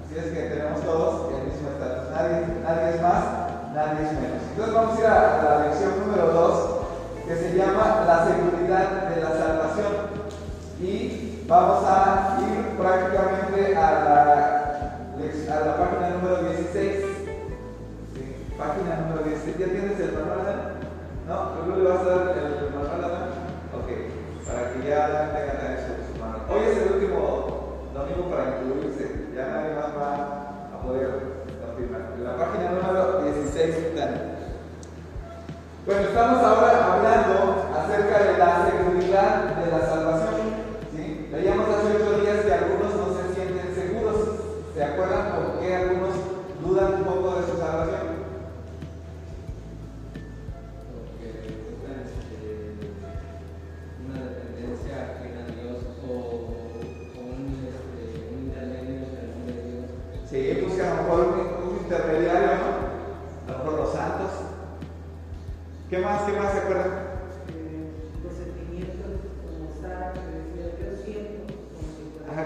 [0.02, 2.10] Así es que tenemos todos el mismo estatus.
[2.10, 3.22] Nadie, nadie es más,
[3.70, 4.42] nadie es menos.
[4.50, 9.22] Entonces vamos a ir a la lección número 2, que se llama la seguridad de
[9.22, 9.94] la salvación.
[10.82, 14.45] Y vamos a ir prácticamente a la
[15.64, 17.04] la página número 16.
[18.58, 19.58] Página número 16.
[19.58, 20.76] ¿Ya tienes el manual?
[21.26, 21.36] ¿No?
[21.66, 23.32] ¿Luego le vas a dar el manual
[23.72, 23.88] Ok,
[24.44, 26.44] para que ya tengan eso en su mano.
[26.50, 29.32] Hoy es el último domingo para incluirse.
[29.34, 30.12] Ya nadie más va
[30.74, 31.10] a poder
[31.64, 32.12] confirmar.
[32.20, 33.96] La página número 16
[35.86, 38.95] Bueno, estamos ahora hablando acerca de la seguridad
[66.26, 66.40] ¿Qué más?
[66.40, 67.06] ¿Qué más se acuerdan?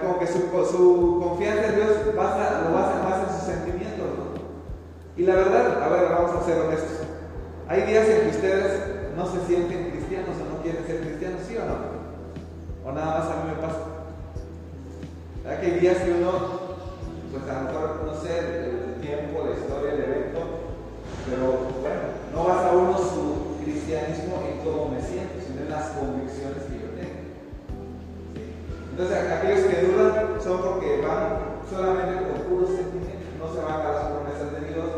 [0.00, 0.38] como que su,
[0.70, 4.40] su confianza en Dios basa, lo basa más en sus sentimientos, ¿no?
[5.16, 7.06] Y la verdad, a ver, vamos a ser honestos.
[7.68, 11.56] Hay días en que ustedes no se sienten cristianos o no quieren ser cristianos, ¿sí
[11.56, 12.88] o no?
[12.88, 13.80] O nada más a mí me pasa.
[15.44, 16.32] ¿Verdad que hay días que uno,
[17.32, 20.40] pues a lo mejor, no sé, el tiempo, la historia, el evento,
[21.28, 21.46] pero
[21.82, 22.00] bueno,
[22.34, 23.19] no basa uno su
[23.90, 27.26] cristianismo en cómo me siento, sino en las convicciones que yo tengo.
[28.94, 33.90] Entonces, aquellos que dudan son porque van solamente con puros sentimientos, no se van a
[33.90, 34.89] las promesas de Dios,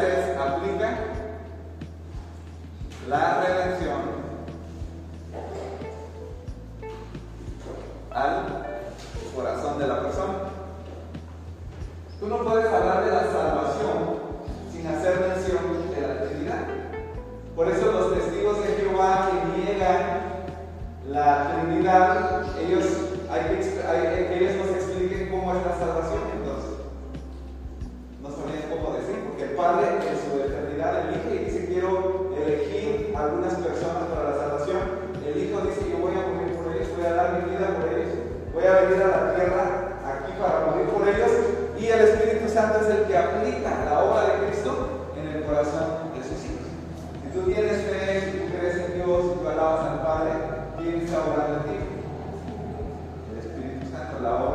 [0.00, 0.98] es aplica
[3.08, 4.00] la redención
[8.10, 8.46] al
[9.34, 10.34] corazón de la persona.
[12.20, 14.22] Tú no puedes hablar de la salvación
[14.70, 16.66] sin hacer mención de la Trinidad.
[17.56, 20.22] Por eso los testigos de Jehová que niegan
[21.08, 22.84] la Trinidad, ellos
[23.30, 26.41] hay, que ellos nos expliquen cómo es la salvación
[29.62, 35.14] Padre en su eternidad elige y dice quiero elegir algunas personas para la salvación.
[35.22, 37.86] El Hijo dice yo voy a morir por ellos, voy a dar mi vida por
[37.86, 38.10] ellos,
[38.52, 39.62] voy a venir a la tierra
[40.02, 41.30] aquí para morir por ellos.
[41.78, 46.10] Y el Espíritu Santo es el que aplica la obra de Cristo en el corazón
[46.10, 46.66] de sus hijos.
[47.22, 50.30] Si tú tienes fe, si tú crees en Dios, si tú alabas al Padre,
[50.82, 51.78] ¿quién está obrando en ti?
[53.30, 54.51] El Espíritu Santo, la obra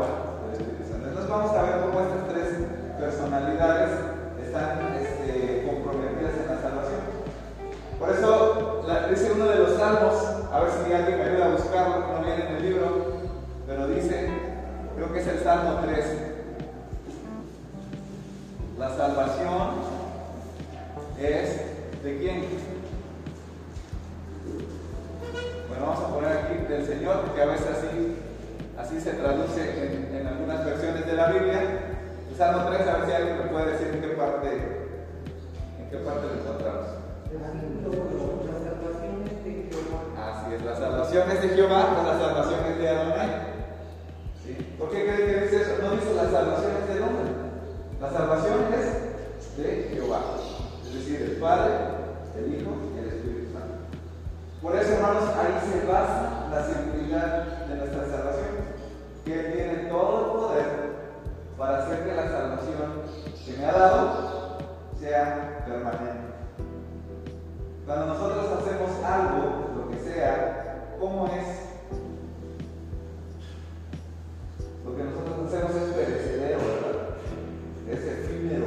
[10.87, 13.07] si alguien me ayuda a buscarlo, no viene en el libro,
[13.67, 14.29] pero dice,
[14.95, 16.37] creo que es el Salmo 13.
[18.79, 19.69] La salvación
[21.19, 22.45] es de quién?
[25.67, 28.15] Bueno, vamos a poner aquí del Señor, porque a veces así,
[28.77, 31.61] así se traduce en, en algunas versiones de la Biblia.
[32.29, 34.49] El Salmo 3, a ver si alguien me puede decir en qué parte,
[35.81, 36.96] en qué parte lo encontramos.
[40.17, 43.29] Así es, la salvación es de Jehová, o la salvación es de Adonai.
[44.43, 44.75] ¿Sí?
[44.79, 45.81] ¿Por qué creen que dice eso?
[45.81, 47.31] No dice la salvación es del hombre.
[47.99, 50.19] La salvación es de Jehová.
[50.85, 51.73] Es decir, el Padre,
[52.37, 53.75] el Hijo y el Espíritu Santo.
[54.61, 58.47] Por eso, hermanos, ahí se basa la seguridad de nuestra salvación.
[59.25, 60.67] Que Él tiene todo el poder
[61.57, 63.01] para hacer que la salvación
[63.45, 64.57] que me ha dado
[64.99, 66.26] sea permanente.
[67.87, 71.47] Cuando nosotros hacemos algo, lo que sea, ¿cómo es?
[74.83, 77.15] Lo que nosotros hacemos es perecedero, ¿verdad?
[77.89, 78.65] Es efímero,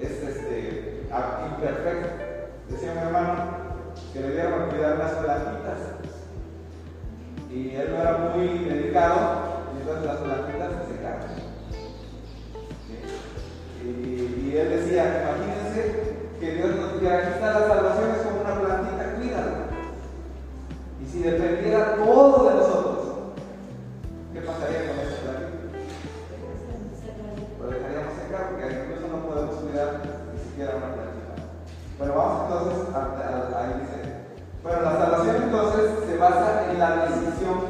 [0.00, 1.08] es este,
[1.50, 2.08] imperfecto.
[2.68, 3.34] Decía mi hermano
[4.12, 5.78] que le debíamos cuidar unas plantitas.
[7.50, 9.16] Y él no era muy dedicado,
[9.74, 11.30] y entonces las plantitas se secaron.
[13.82, 16.17] Y él decía, imagínense
[16.48, 19.68] que Dios nos diga, aquí está la salvación, es como una plantita, cuídala.
[21.02, 22.98] Y si dependiera todo de nosotros,
[24.32, 25.76] ¿qué pasaría con esa plantita?
[27.60, 30.00] Lo dejaríamos secar, porque incluso no podemos cuidar
[30.32, 31.32] ni siquiera una plantita.
[31.98, 33.98] Bueno, vamos entonces a, a, ahí dice.
[34.62, 37.60] Bueno, la salvación entonces se basa en la decisión,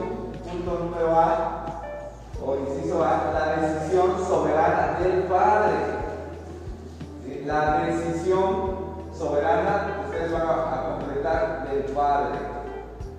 [0.46, 1.82] punto número A,
[2.44, 5.97] o inciso A, la decisión soberana del Padre
[7.48, 8.76] la decisión
[9.10, 12.38] soberana, ustedes van a, completar del Padre.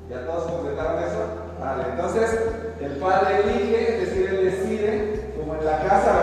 [0.07, 1.21] ¿Ya todos completaron eso?
[1.59, 2.39] Vale, entonces
[2.79, 6.18] el Padre elige, es decir, Él decide, como en la casa,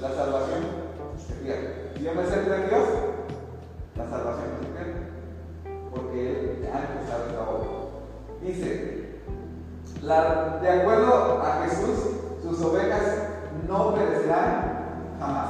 [0.00, 0.60] la salvación
[1.26, 1.90] se pierde.
[1.96, 2.84] Si yo me centro en Dios,
[3.96, 4.94] la salvación se pierde.
[5.90, 7.68] Porque Él ha empezado esta obra.
[8.42, 9.20] Dice,
[10.02, 11.98] la, de acuerdo a Jesús,
[12.42, 13.02] sus ovejas
[13.68, 14.80] no perecerán
[15.18, 15.48] jamás.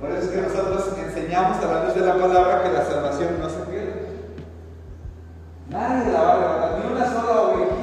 [0.00, 3.40] Por eso es que nosotros enseñamos a la luz de la palabra que la salvación
[3.40, 4.02] no se pierde.
[5.70, 7.81] Nadie la va a levantar, ni una sola ovejita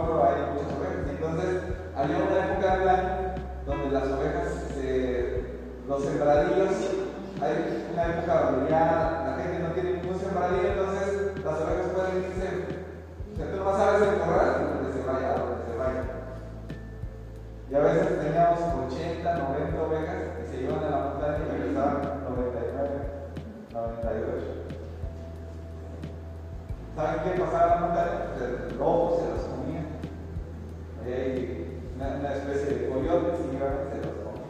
[0.00, 1.10] hay muchas ovejas.
[1.10, 1.62] Entonces,
[1.96, 3.34] había una época del año
[3.66, 5.44] donde las ovejas, se,
[5.88, 6.70] los sembradillos,
[7.40, 12.84] hay una época donde la gente no tiene ningún sembradillo, entonces las ovejas pueden irse
[13.34, 16.04] o sea, tú no sabes el corral donde se vaya, donde se vaya.
[17.68, 18.60] Y a veces teníamos
[18.92, 22.90] 80, 90 ovejas que se iban a la montaña y regresaban 99,
[23.72, 24.46] 98.
[26.94, 28.18] ¿Saben qué pasaba en la montaña?
[28.38, 29.63] El lobo se comía.
[31.06, 34.48] Hay una, una especie de coyotes y iban y se los comía.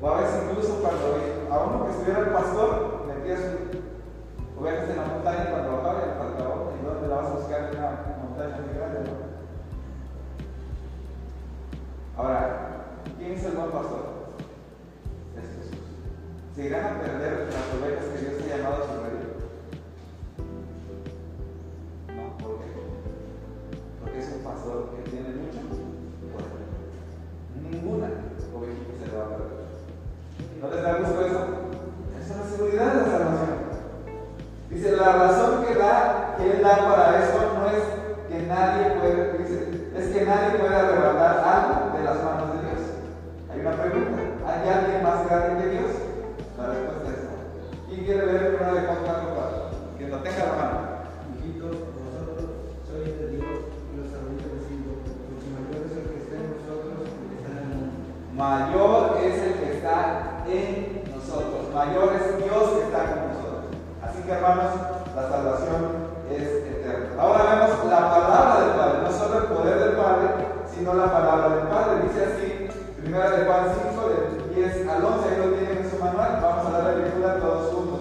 [0.00, 1.16] O a veces incluso cuando
[1.50, 6.06] a uno que estuviera el pastor, metía sus ovejas en la montaña y cuando bajaba
[6.06, 6.76] le faltaba una.
[6.80, 7.90] ¿Y dónde la vas a buscar en una
[8.22, 9.00] montaña muy grande?
[9.00, 9.30] ¿no?
[12.16, 12.44] Ahora,
[13.18, 14.04] ¿quién es el buen pastor?
[15.36, 15.80] Es Jesús.
[16.54, 19.29] ¿Se irán a perder las ovejas que Dios ha llamado a su reino?
[24.18, 26.60] Es un pastor que tiene mucho poder.
[27.62, 28.08] Ninguna
[28.54, 29.60] ovejita se le va a perder.
[30.60, 31.40] ¿No les da gusto eso?
[32.18, 33.70] Esa es la seguridad de la salvación.
[34.70, 37.82] Dice, la razón que da, que él da para esto no es
[38.28, 42.82] que nadie puede, dice, es que nadie puede arrebatar algo de las manos de Dios.
[43.50, 45.90] Hay una pregunta, ¿hay alguien más grande que Dios?
[46.56, 47.88] La respuesta es no.
[47.88, 50.99] ¿Quién quiere ver una de Juan 4, Que no tenga la mano.
[58.40, 61.68] Mayor es el que está en nosotros.
[61.74, 63.68] Mayor es Dios que está con nosotros.
[64.00, 64.72] Así que hermanos,
[65.14, 67.20] la salvación es eterna.
[67.20, 70.28] Ahora vemos la palabra del Padre, no solo el poder del Padre,
[70.74, 72.08] sino la palabra del Padre.
[72.08, 72.68] Dice así,
[73.02, 76.38] primera de Juan 5, del 10 al 11, ahí lo tienen en su manual.
[76.40, 78.00] Vamos a dar la lectura todos juntos.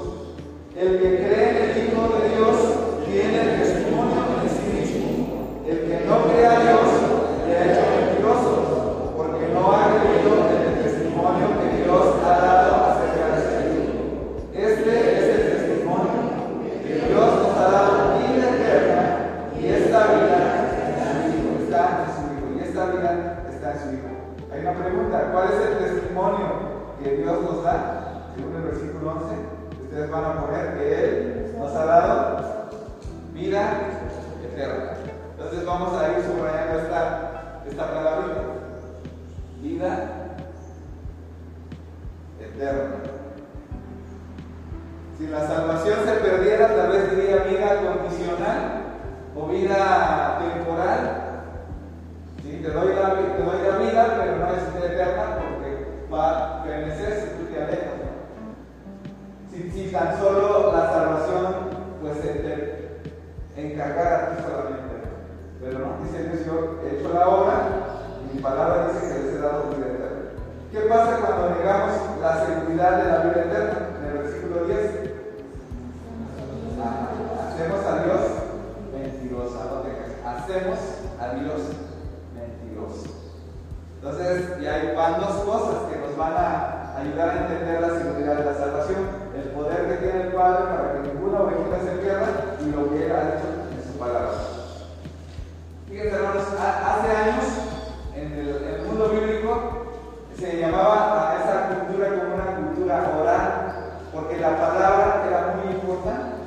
[0.73, 2.55] El que cree en el Hijo de Dios
[3.03, 5.67] tiene el testimonio de sí mismo.
[5.67, 6.87] El que no cree a Dios
[7.45, 12.71] le ha hecho mentiroso, porque no ha creído en el testimonio que Dios ha dado
[12.85, 13.99] acerca de sí mismo.
[14.53, 16.15] Este es el testimonio
[16.63, 19.01] que Dios nos ha dado vida eterna
[19.59, 20.39] y esta vida
[20.87, 24.09] está en su Hijo, está en su Hijo, y esta vida está en su Hijo.
[24.53, 26.47] Hay una pregunta, ¿cuál es el testimonio
[27.01, 28.31] que Dios nos da?
[28.35, 29.25] Según el versículo 11,
[29.83, 32.69] ustedes van a poner que Él nos ha dado
[33.33, 33.79] vida
[34.43, 34.91] eterna.
[35.31, 38.41] Entonces vamos a ir subrayando esta, esta palabrita.
[39.61, 40.09] Vida
[42.39, 42.95] eterna.
[45.17, 48.83] Si la salvación se perdiera, tal vez diría vida condicional
[49.35, 51.18] o vida temporal
[52.59, 56.59] y te doy la, te doy la vida, pero no es vida eterna porque va
[56.59, 57.99] a permanecer si tú te alejas.
[59.49, 61.55] Si, tan solo la salvación
[62.01, 63.01] pues se te
[63.55, 64.95] encargara a ti solamente.
[65.61, 67.53] Pero no, dice Dios, yo he hecho la obra
[68.23, 70.31] y mi palabra dice que les he dado vida eterna.
[70.71, 71.91] ¿Qué pasa cuando negamos
[72.21, 73.87] la seguridad de la vida eterna?
[73.99, 74.79] En el versículo 10.
[77.47, 78.21] Hacemos a Dios
[78.93, 79.83] mentirosa, no
[80.25, 80.79] ah, Hacemos
[81.19, 81.88] a Dios
[84.01, 88.45] entonces, ya van dos cosas que nos van a ayudar a entender la seguridad de
[88.45, 89.07] la salvación.
[89.35, 92.27] El poder que tiene el Padre para que ninguna ovejita se pierda
[92.61, 94.31] y lo que Él ha hecho en su palabra.
[95.89, 97.45] Fíjense, hermanos, hace años
[98.15, 99.85] en el, mundo bíblico
[100.37, 106.37] se llamaba a esa cultura como una cultura oral, porque la palabra era muy importante.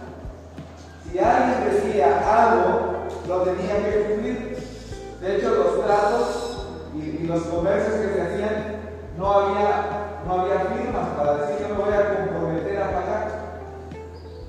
[1.04, 4.58] Si alguien decía algo, lo tenía que cumplir.
[5.20, 6.51] De hecho, los tratos
[6.94, 8.76] y, los comercios que se hacían,
[9.16, 13.28] no había, no había firmas para decir yo me voy a comprometer a pagar.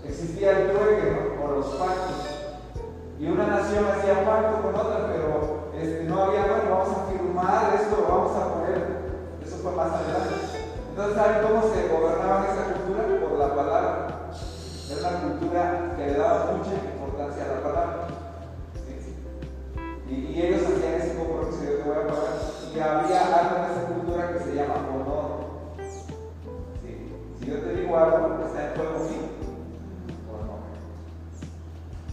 [0.06, 2.34] Existía el trueque por los pactos.
[3.20, 7.74] Y una nación hacía pacto con otra, pero este, no había, bueno, vamos a firmar
[7.80, 8.88] esto, vamos a poner,
[9.46, 10.54] eso fue más adelante.
[10.90, 13.04] Entonces, ¿saben cómo se gobernaba esa cultura?
[13.28, 14.08] Por la palabra.
[14.92, 18.08] Era una cultura que le daba mucha importancia a la palabra.
[20.08, 22.63] Y, y, ellos hacían ese compromiso, yo te voy a pagar.
[22.76, 25.44] Y había algo en esa cultura que se llama honor.
[27.40, 29.18] Si yo te digo algo que está en juego, sí,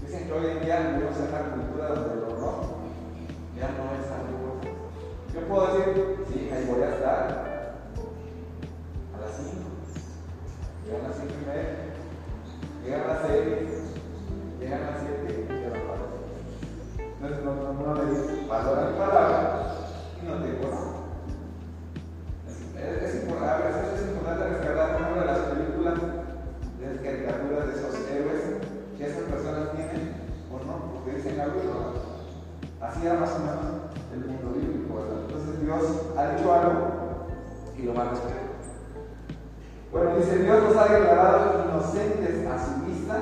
[0.02, 2.56] Dicen que hoy en día vivimos en una cultura donde el honor
[3.56, 4.60] ya no es algo.
[5.32, 7.16] Yo puedo decir, sí, ahí voy a estar.
[9.16, 9.50] A las 5,
[10.84, 11.72] llegan a las 5 y media,
[12.84, 13.40] llegan las 6,
[14.60, 15.80] llegan a las 7 y ya no
[17.14, 19.79] Entonces no, no, no le dice, valora mi palabra
[20.38, 21.00] no.
[22.46, 25.94] Es, es, veces es importante rescatar una de las películas
[26.78, 28.42] de caricaturas de esos héroes
[28.96, 30.14] que esas personas tienen
[30.50, 31.60] o no, porque dicen algo
[32.80, 35.04] Así era más o menos el mundo bíblico.
[35.26, 35.84] Entonces Dios
[36.16, 37.26] ha hecho algo
[37.76, 38.50] y lo va a respetar.
[39.92, 43.20] Bueno, dice Dios nos ha declarado inocentes a su vista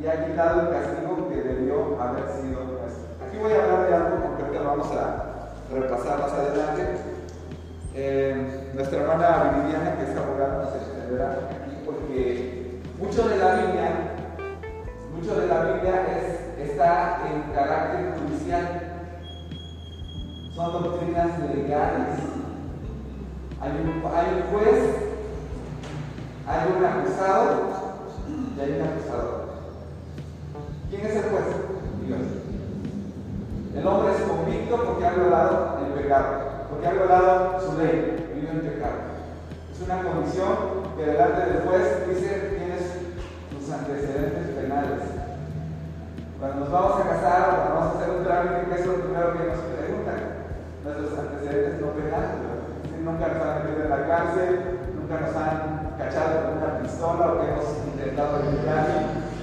[0.00, 3.26] y ha quitado el castigo que debió haber sido nuestro.
[3.26, 5.31] Aquí voy a hablar de algo porque ahorita vamos a
[5.72, 6.82] repasar más adelante.
[7.94, 14.12] Eh, nuestra hermana Viviana, que es abogada, nos entenderá aquí porque mucho de la Biblia
[15.22, 18.80] mucho de la Biblia es, está en carácter judicial.
[20.54, 22.18] Son doctrinas legales.
[23.60, 24.96] Hay un, hay un juez,
[26.46, 27.52] hay un acusado
[28.28, 29.42] y hay un acusador.
[30.90, 31.44] ¿Quién es el juez?
[32.06, 32.20] Dios.
[33.76, 38.48] El hombre es convicto porque ha violado el pecado, porque ha violado su ley, vive
[38.48, 39.12] en pecado.
[39.68, 43.12] Es una condición que delante del juez dice tienes
[43.52, 45.04] tus antecedentes penales.
[46.40, 48.94] Cuando nos vamos a casar o cuando vamos a hacer un trámite, ¿qué es lo
[49.04, 50.20] primero que nos preguntan?
[50.82, 52.40] Nuestros antecedentes no penales.
[53.04, 54.60] Nunca nos han metido en la cárcel,
[54.96, 58.86] nunca nos han cachado con una pistola o que hemos intentado evitar.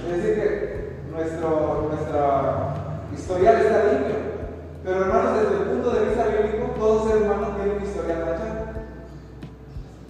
[0.02, 0.50] Es decir, que
[1.12, 2.74] nuestro, nuestro
[3.14, 4.19] historial está limpio.
[4.90, 8.60] Pero hermanos, desde el punto de vista bíblico, todo ser humano tiene un historial manchado.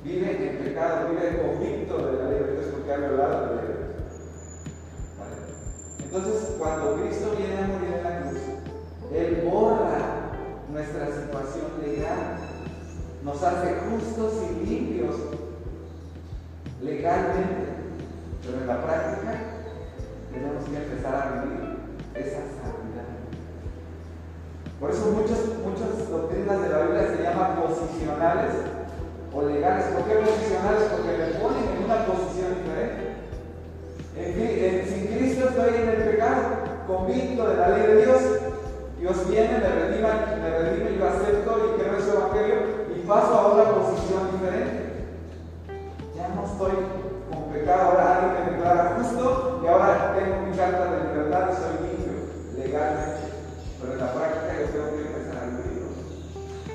[0.02, 3.66] Vive en pecado, vive convicto de la ley de Dios porque ha violado la ley
[3.68, 4.16] de Dios.
[6.02, 8.40] Entonces, cuando Cristo viene a morir en la cruz,
[9.14, 9.98] Él borra
[10.72, 12.38] nuestra situación legal,
[13.22, 15.16] nos hace justos y limpios
[16.80, 17.68] legalmente,
[18.42, 19.32] pero en la práctica
[20.32, 21.76] tenemos que empezar a vivir
[22.14, 22.69] esa.
[24.80, 28.64] Por eso muchas, muchas doctrinas de la Biblia se llaman posicionales
[29.28, 29.84] o legales.
[29.92, 30.88] ¿Por qué posicionales?
[30.88, 33.20] Porque me ponen en una posición diferente.
[34.16, 36.40] En, sin Cristo estoy en el pecado,
[36.86, 38.22] convicto de la ley de Dios.
[38.98, 40.08] Dios viene, me redima,
[40.40, 42.56] me redime, yo acepto y creo su evangelio
[42.96, 45.12] y paso a otra posición diferente.
[46.16, 46.72] Ya no estoy
[47.28, 51.56] con pecado, ahora alguien me declara justo y ahora tengo mi carta de libertad y
[51.56, 52.12] soy limpio
[52.56, 53.29] legalmente.
[53.90, 55.90] Pero la práctica yo tengo que empezar a vivirlo.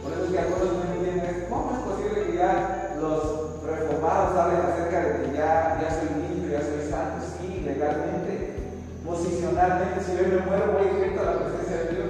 [0.04, 4.60] Por eso es que algunos no entienden, ¿cómo es posible que ya los reformados hablen
[4.68, 7.24] acerca de que ya, ya soy limpio, ya soy santo?
[7.64, 8.58] legalmente,
[9.06, 12.10] posicionalmente, si yo me muero voy directo a la presencia de Dios,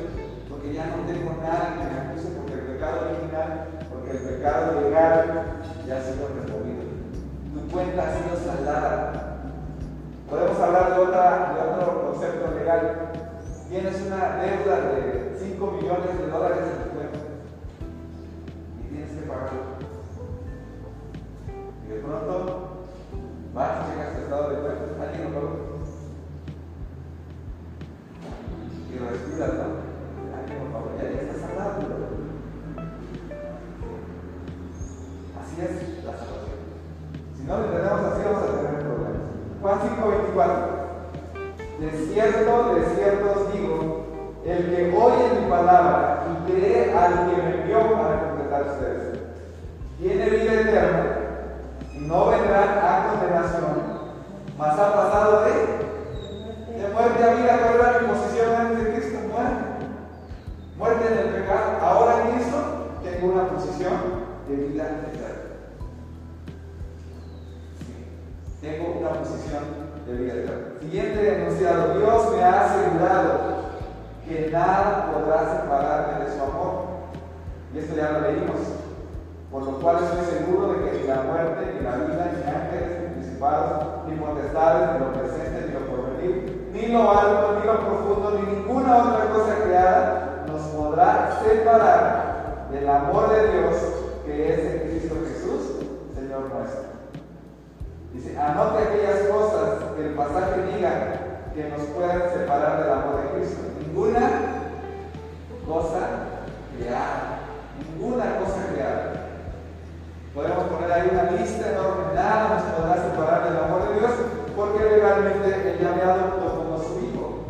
[0.50, 4.82] porque ya no tengo nada que me acuse, porque el pecado original, porque el pecado
[4.82, 6.84] legal ya ha sido removido.
[7.54, 9.14] Tu cuenta ha sido saldada.
[10.30, 13.25] Podemos hablar de, otra, de otro concepto legal.
[13.76, 17.20] Tienes una deuda de 5 millones de dólares en tu cuenta
[18.80, 19.60] y tienes que pagarlo.
[21.84, 22.86] Y de pronto
[23.54, 25.52] vas, llegas a estado de cuenta, alguien lo pagó.
[28.90, 29.66] Y respiras, ¿no?
[30.40, 31.82] Alguien lo pagó, ya, ya está salado.
[35.36, 35.56] Así
[36.06, 36.60] la salvación.
[37.36, 39.22] Si no lo entendemos así, vamos a tener problemas.
[39.62, 40.85] Juan 5:24.
[41.80, 44.06] De cierto, de cierto os digo,
[44.46, 49.20] el que oye mi palabra y cree al que me envió para completar ustedes,
[50.00, 51.06] tiene vida eterna
[51.94, 53.84] y no vendrá a condenación,
[54.58, 57.60] mas ha pasado de, de muerte a vida.
[57.62, 59.20] ¿Cuál era mi posición antes de Cristo?
[59.32, 59.66] Muerte.
[60.78, 61.64] Muerte en el pecado.
[61.82, 62.58] Ahora en Cristo
[63.04, 63.94] tengo una posición
[64.48, 65.36] de vida eterna.
[68.62, 69.75] Tengo una posición
[70.06, 71.98] Siguiente enunciado.
[71.98, 73.56] Dios me ha asegurado
[74.28, 76.86] que nada podrá separarme de su amor.
[77.74, 78.60] Y esto ya lo leímos.
[79.52, 83.02] Por lo cual estoy seguro de que ni la muerte, ni la vida, ni ángeles,
[83.02, 87.80] ni principados, ni potestades, ni lo presente, ni lo porvenir, ni lo alto, ni lo
[87.80, 93.76] profundo, ni ninguna otra cosa creada nos podrá separar del amor de Dios
[94.26, 96.95] que es en Cristo Jesús, Señor nuestro.
[98.16, 103.30] Dice, anote aquellas cosas que el pasaje diga que nos pueden separar del amor de
[103.38, 103.62] Cristo.
[103.86, 104.30] Ninguna
[105.68, 106.00] cosa
[106.78, 107.40] creada.
[107.78, 109.14] Ninguna cosa creada.
[110.34, 112.14] Podemos poner ahí una lista enorme.
[112.16, 114.12] Nada nos podrá separar del amor de Dios
[114.56, 117.44] porque legalmente Él ya me adoptó como su hijo.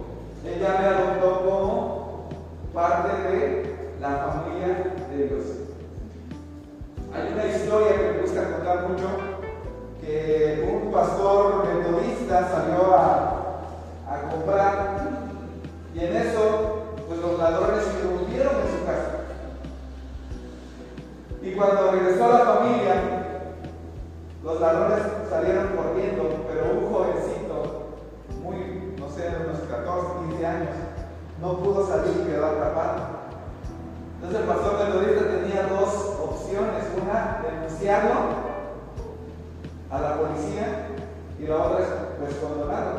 [0.47, 2.29] Él ya me adoptó como
[2.73, 5.45] parte de la familia de Dios.
[7.13, 9.34] Hay una historia que me gusta contar mucho
[10.05, 13.61] que un pastor metodista salió a,
[14.07, 15.09] a comprar
[15.95, 19.11] y en eso pues los ladrones irrumpieron en su casa.
[21.41, 22.95] Y cuando regresó a la familia,
[24.43, 24.99] los ladrones
[25.29, 27.89] salieron corriendo, pero un jovencito,
[28.43, 30.75] muy, no sé, de unos 14, 15 años,
[31.41, 33.15] no pudo salir y quedó atrapado.
[34.15, 38.44] Entonces el pastor metodista tenía dos opciones, una denunciarlo
[39.95, 40.87] a la policía
[41.39, 41.89] y la otra es
[42.19, 42.35] pues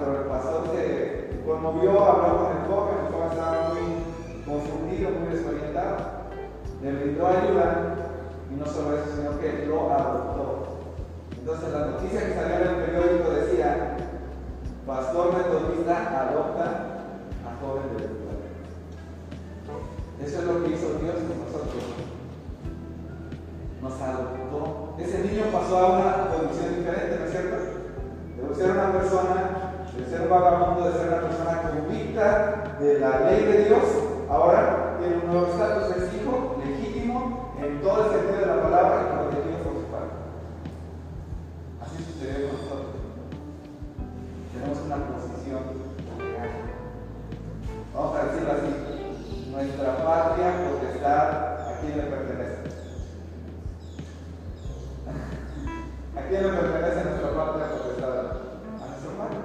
[0.01, 3.85] pero el pastor se conmovió, habló con el joven, el joven estaba muy
[4.45, 5.97] confundido, muy desorientado,
[6.83, 7.97] le brindó ayuda
[8.51, 10.67] y no solo eso, sino que lo adoptó.
[11.39, 13.97] Entonces la noticia que salió en el periódico decía,
[14.87, 16.65] pastor metodista adopta
[17.45, 18.17] a joven de.
[20.25, 21.85] Eso es lo que hizo Dios con nosotros.
[23.83, 24.86] Nos adoptó.
[24.99, 27.57] Ese niño pasó a una condición diferente, ¿no es cierto?
[28.49, 33.21] De ser una persona, de ser un vagabundo, de ser una persona convicta de la
[33.31, 33.85] ley de Dios,
[34.31, 39.03] ahora tiene un nuevo estatus, es hijo legítimo en todo el sentido de la palabra
[39.03, 40.17] y protegido por su padre.
[41.85, 42.97] Así sucedió con nosotros.
[44.53, 45.61] Tenemos una posición
[46.19, 46.51] legal.
[47.95, 49.51] Vamos a decirlo así.
[49.53, 51.29] Nuestra patria potestad
[51.69, 52.03] a quién le
[56.27, 58.19] ¿A quién le pertenece nuestra patria potestad?
[58.19, 59.39] A nuestro padre.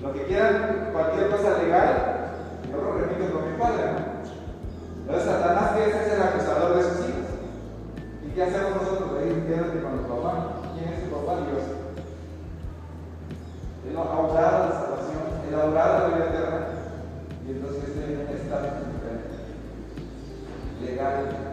[0.00, 1.90] Lo que quieran, cualquier cosa legal,
[2.70, 3.90] yo lo remito con mi padre.
[5.02, 7.30] Entonces Satanás que es el acusador de sus hijos.
[8.22, 9.18] ¿Y qué hacemos nosotros?
[9.18, 10.62] Ahí quédate con tu papá.
[10.78, 11.42] ¿Quién es tu papá?
[11.42, 11.66] Dios.
[13.82, 16.66] Él ha ahorrado la salvación, él ha ahorrado la vida eterna.
[17.42, 19.34] Y entonces en un estatus diferente.
[20.86, 21.47] Legal.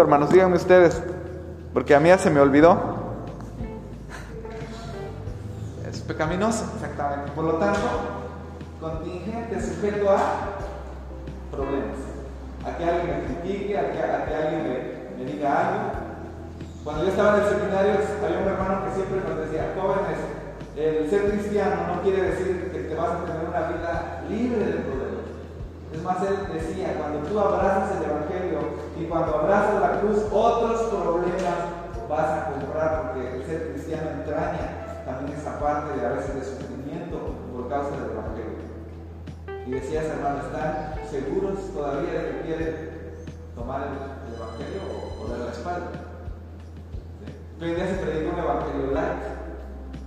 [0.00, 0.30] Hermanos?
[0.30, 1.02] Díganme ustedes.
[1.72, 2.78] Porque a mí se me olvidó.
[5.88, 7.32] Es pecaminoso, exactamente.
[7.32, 7.80] Por lo tanto,
[8.80, 10.18] contingente, sujeto a
[11.50, 11.98] problemas.
[12.64, 16.08] A que alguien me critique, a que, a que alguien me, me diga algo.
[16.84, 17.92] Cuando yo estaba en el seminario,
[18.24, 20.18] había un hermano que siempre nos decía, jóvenes,
[20.78, 24.72] el ser cristiano no quiere decir que te vas a tener una vida libre de
[24.86, 25.26] problemas.
[25.92, 28.58] Es más, él decía, cuando tú abrazas el Evangelio
[29.00, 29.87] y cuando abrazas la
[30.30, 31.58] otros problemas
[32.08, 37.34] vas a comprar, porque ser cristiano entraña también esa parte de a veces de sufrimiento
[37.52, 38.58] por causa del Evangelio.
[39.66, 42.74] Y decías, hermano, ¿están seguros todavía de que quieren
[43.54, 45.08] tomar el, el Evangelio?
[45.20, 45.90] o dar la espalda.
[47.60, 49.22] Hoy en se predica un evangelio light,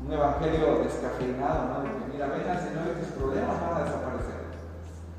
[0.08, 1.84] un evangelio descafeinado, ¿no?
[1.84, 4.40] De que mira, ven al Señor y tus problemas van a desaparecer.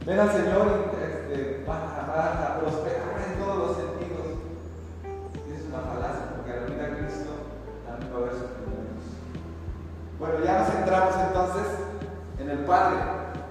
[0.06, 3.81] Ven al Señor y este, van, a, van a prosperar en todos los
[10.92, 11.66] centramos entonces
[12.38, 12.98] en el Padre.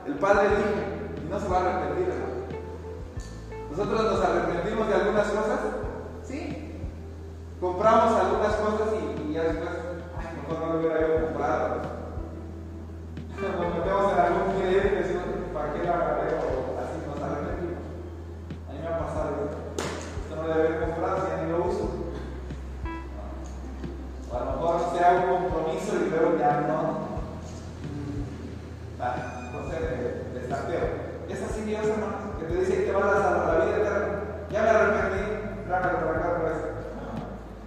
[0.05, 2.31] El Padre elige y no se va a arrepentir, hermano.
[3.71, 5.59] Nosotros nos arrepentimos de algunas cosas,
[6.23, 6.79] sí,
[7.59, 9.69] compramos algunas cosas y, y ya después,
[10.19, 12.01] ay, mejor no lo hubiera yo comprado.
[13.41, 16.35] Nos metemos en algún y decimos, ¿para qué lo agarré?
[16.35, 17.81] O así nos arrepentimos.
[18.69, 19.57] A mí me ha pasado eso.
[20.21, 21.89] Esto no debe haber comprado si ya ni lo uso.
[24.29, 27.10] O a lo mejor se haga un compromiso y luego ya no.
[29.01, 31.11] No sé, de, de saqueo.
[31.27, 34.07] Es así Dios, hermano, que te dice que vas a la, la vida eterna.
[34.51, 36.57] Ya me arrepentí, trágalo para acá otra vez.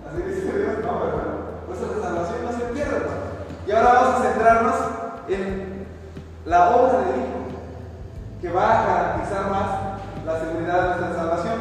[0.06, 1.34] Así dice Dios, no, hermano.
[1.66, 3.20] Por eso la salvación no se pierde, hermano.
[3.66, 4.74] Y ahora vamos a centrarnos
[5.28, 5.86] en
[6.44, 7.40] la obra del Hijo,
[8.40, 9.66] que va a garantizar más
[10.24, 11.58] la seguridad de nuestra salvación.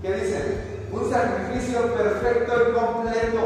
[0.00, 0.88] ¿Qué dice?
[0.92, 3.40] Un sacrificio perfecto y completo.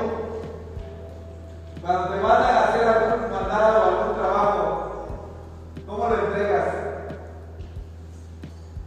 [1.82, 4.73] Cuando te mandan a hacer algún mandado o algún trabajo,
[6.04, 6.68] ¿cómo lo entregas?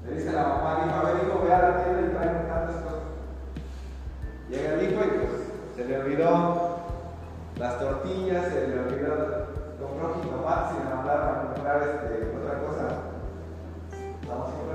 [0.06, 2.76] Le dice la mamá, dijo, a ver, hijo, ve a la tienda y trae tantas
[2.84, 3.00] cosas.
[4.50, 5.32] Llega el hijo y pues
[5.76, 6.78] se le olvidó
[7.58, 9.48] las tortillas, se le olvidó,
[9.82, 12.84] compró jitomates y le mandaron a comprar este, otra cosa.
[14.30, 14.67] ¿Vamos a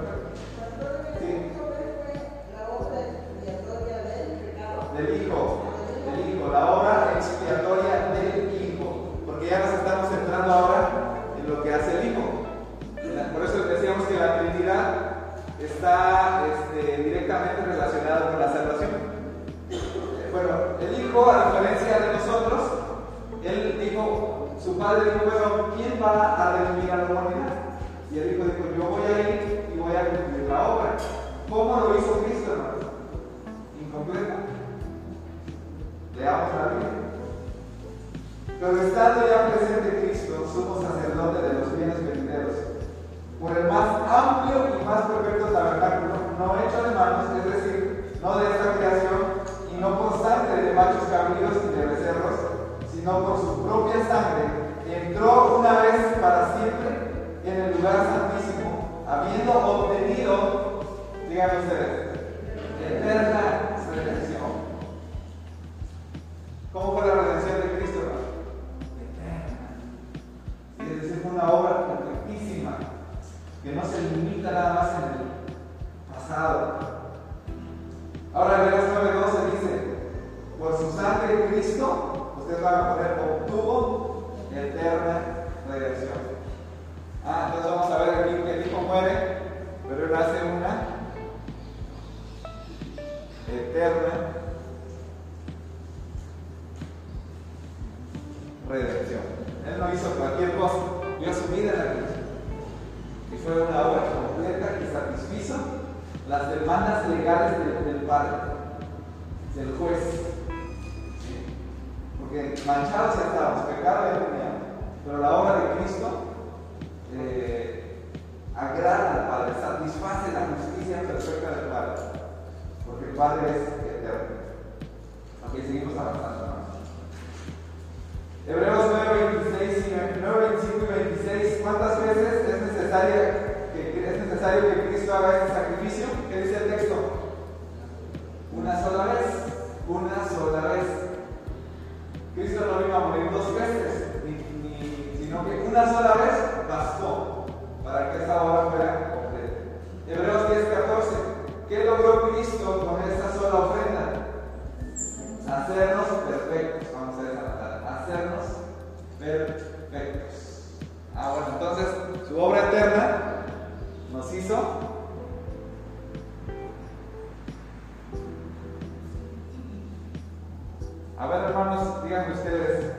[171.22, 172.92] A ver, hermanos, díganme ustedes,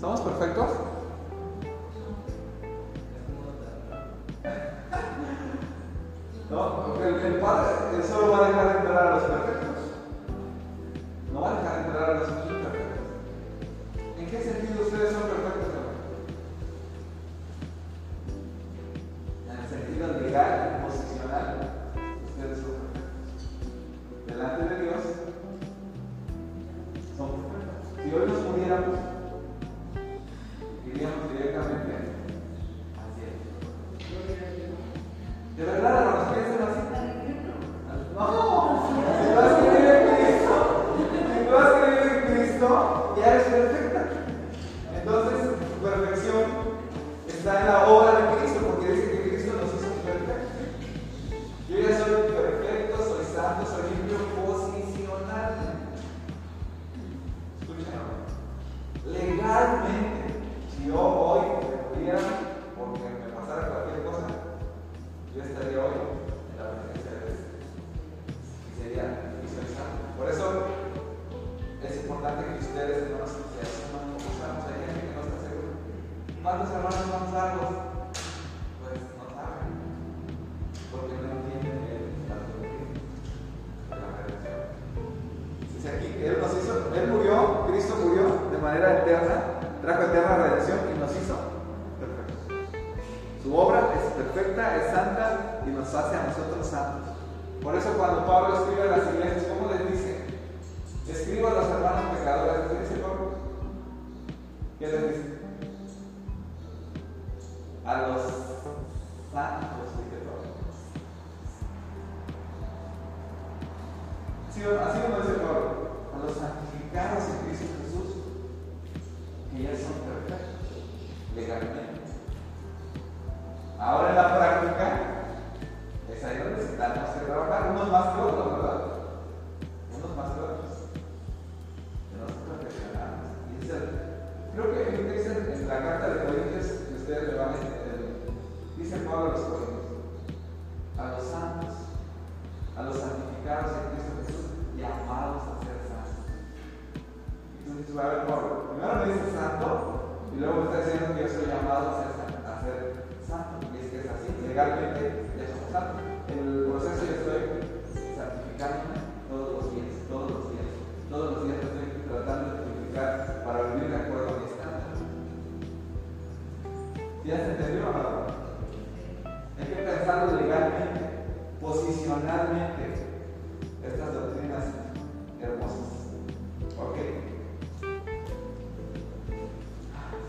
[0.00, 0.70] ¿somos perfectos?
[6.48, 8.85] No, el, el Padre solo va a dejar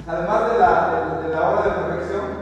[0.08, 2.37] Además de la, de, de la de perfección,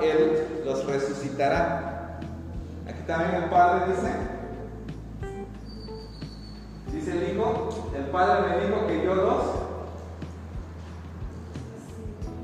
[0.00, 2.18] Él los resucitará.
[2.88, 4.12] Aquí también el Padre dice,
[6.92, 9.42] dice el Hijo, el Padre me dijo que yo los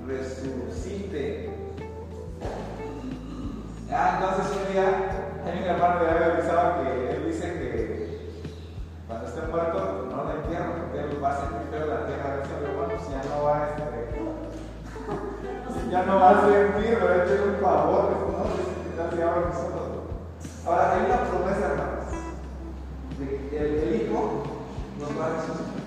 [0.06, 1.50] resucite.
[3.90, 4.86] Ah, entonces un día,
[5.44, 8.42] hay mi hermano que había avisado que él dice que
[9.06, 12.54] cuando esté muerto no lo entierro, porque él va a sacrificar la tierra de ese
[12.54, 14.11] hermano, si ya no va a este,
[15.90, 18.72] ya no va a sentir, lo he hecho un favor, ¿no?
[19.22, 19.52] Ahora.
[20.64, 22.14] Ahora, hay una promesa, hermanos,
[23.52, 24.42] el, el Hijo
[24.98, 25.82] nos va a resucitar.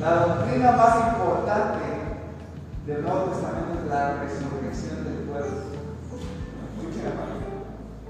[0.00, 1.84] La doctrina más importante
[2.86, 5.56] del Nuevo Testamento es la resurrección del cuerpo.
[6.76, 7.38] Escuchen, hermanos.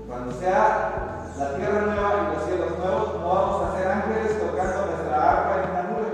[0.06, 4.86] Cuando sea la tierra nueva y los cielos nuevos, no vamos a ser ángeles tocando
[4.86, 6.09] nuestra arpa en una nube,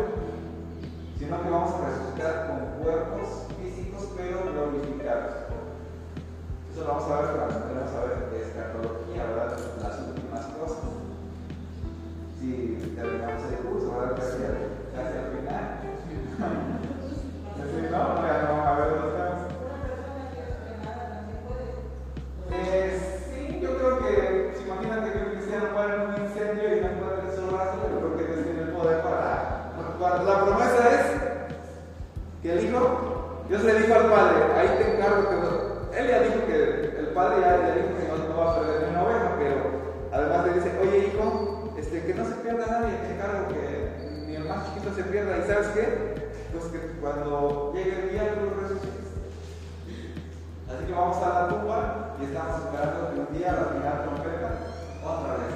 [1.19, 5.49] sino que vamos a resucitar con cuerpos físicos pero glorificados.
[6.71, 9.59] Eso lo vamos a ver cuando vamos a ver de escatología, ¿verdad?
[9.83, 10.91] Las últimas cosas.
[12.39, 14.17] Si terminamos el curso, ¿verdad?
[14.17, 14.74] Gracias.
[33.55, 35.97] Dios le dijo al padre, ahí te encargo que no.
[35.97, 38.83] Él ya dijo que, el padre ya, ya dijo que no, no, va a perder
[38.83, 39.63] ni una oveja, pero
[40.11, 44.35] además le dice, oye hijo, este, que no se pierda nadie, te encargo que ni
[44.35, 45.39] el más chiquito se pierda.
[45.39, 45.87] ¿Y sabes qué?
[46.51, 49.07] Pues que cuando llegue el día tú lo resucites.
[50.67, 54.51] Así que vamos a la tumba y estamos esperando que un día la final trompeta
[54.99, 55.55] otra vez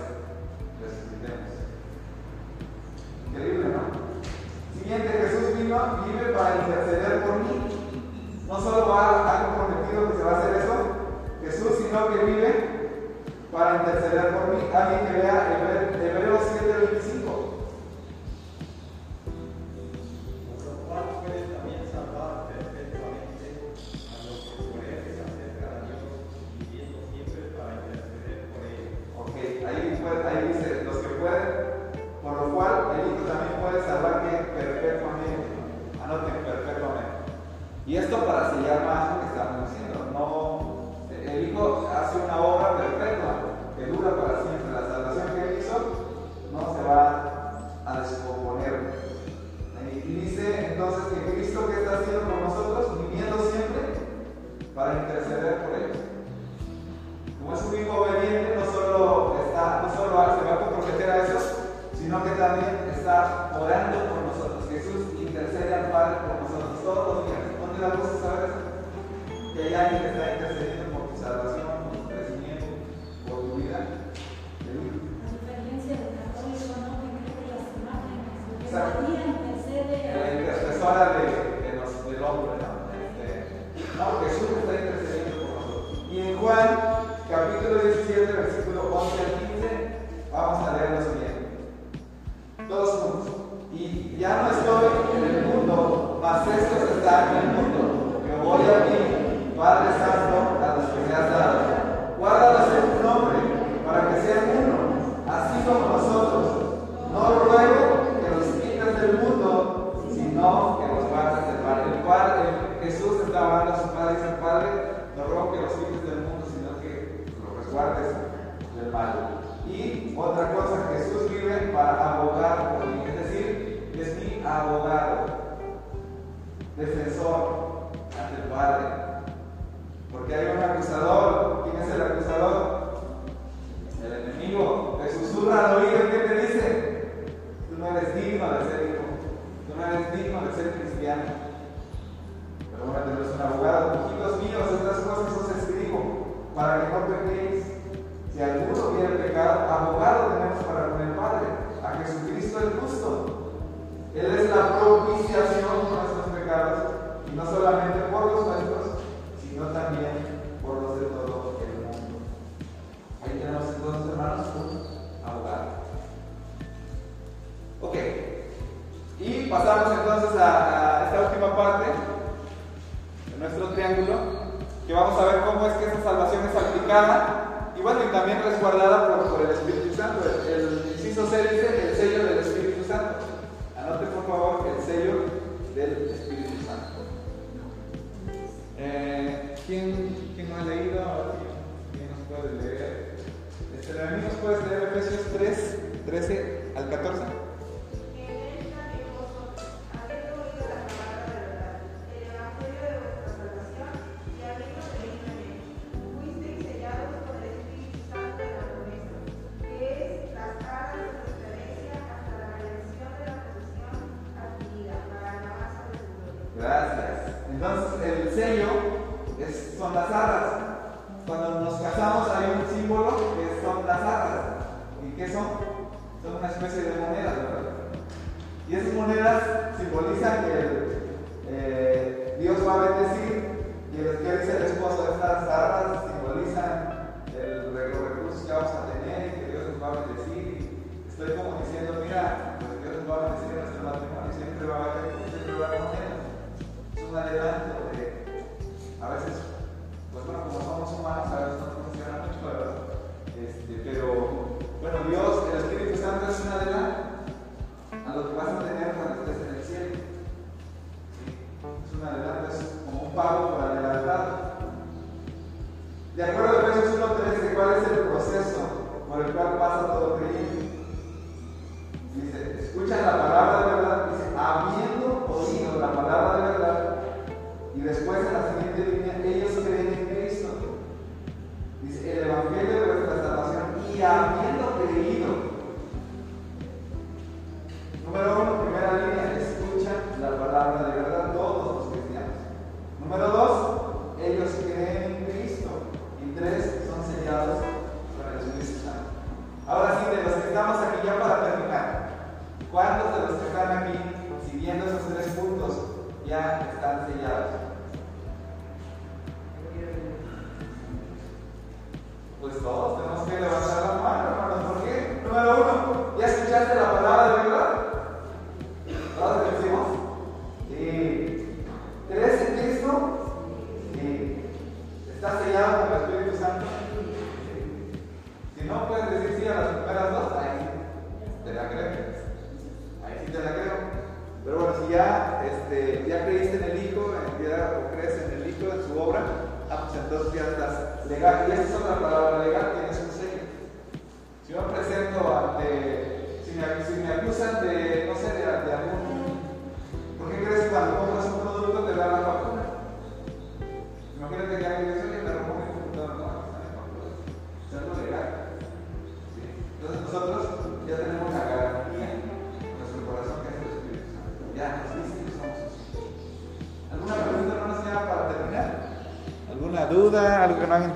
[0.86, 1.50] resucitemos.
[3.26, 3.82] Increíble, ¿no?
[4.78, 7.77] Siguiente, Jesús vino, vive para interceder por mí
[8.48, 10.74] no solo va, ha comprometido que se va a hacer eso,
[11.42, 12.68] Jesús, sino que vive
[13.52, 14.60] para interceder por mí.
[14.74, 17.17] Alguien que vea Hebreos 7, 25.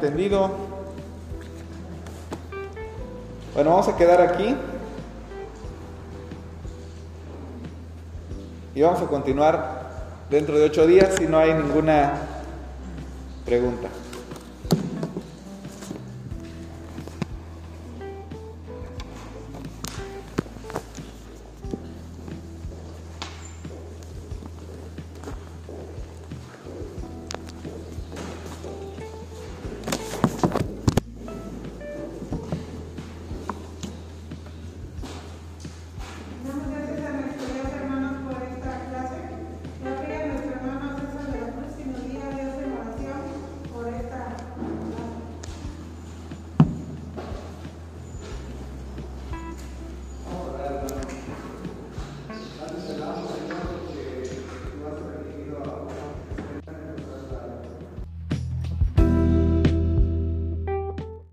[0.03, 0.51] entendido.
[3.55, 4.57] Bueno, vamos a quedar aquí.
[8.75, 9.83] Y vamos a continuar
[10.29, 12.32] dentro de ocho días si no hay ninguna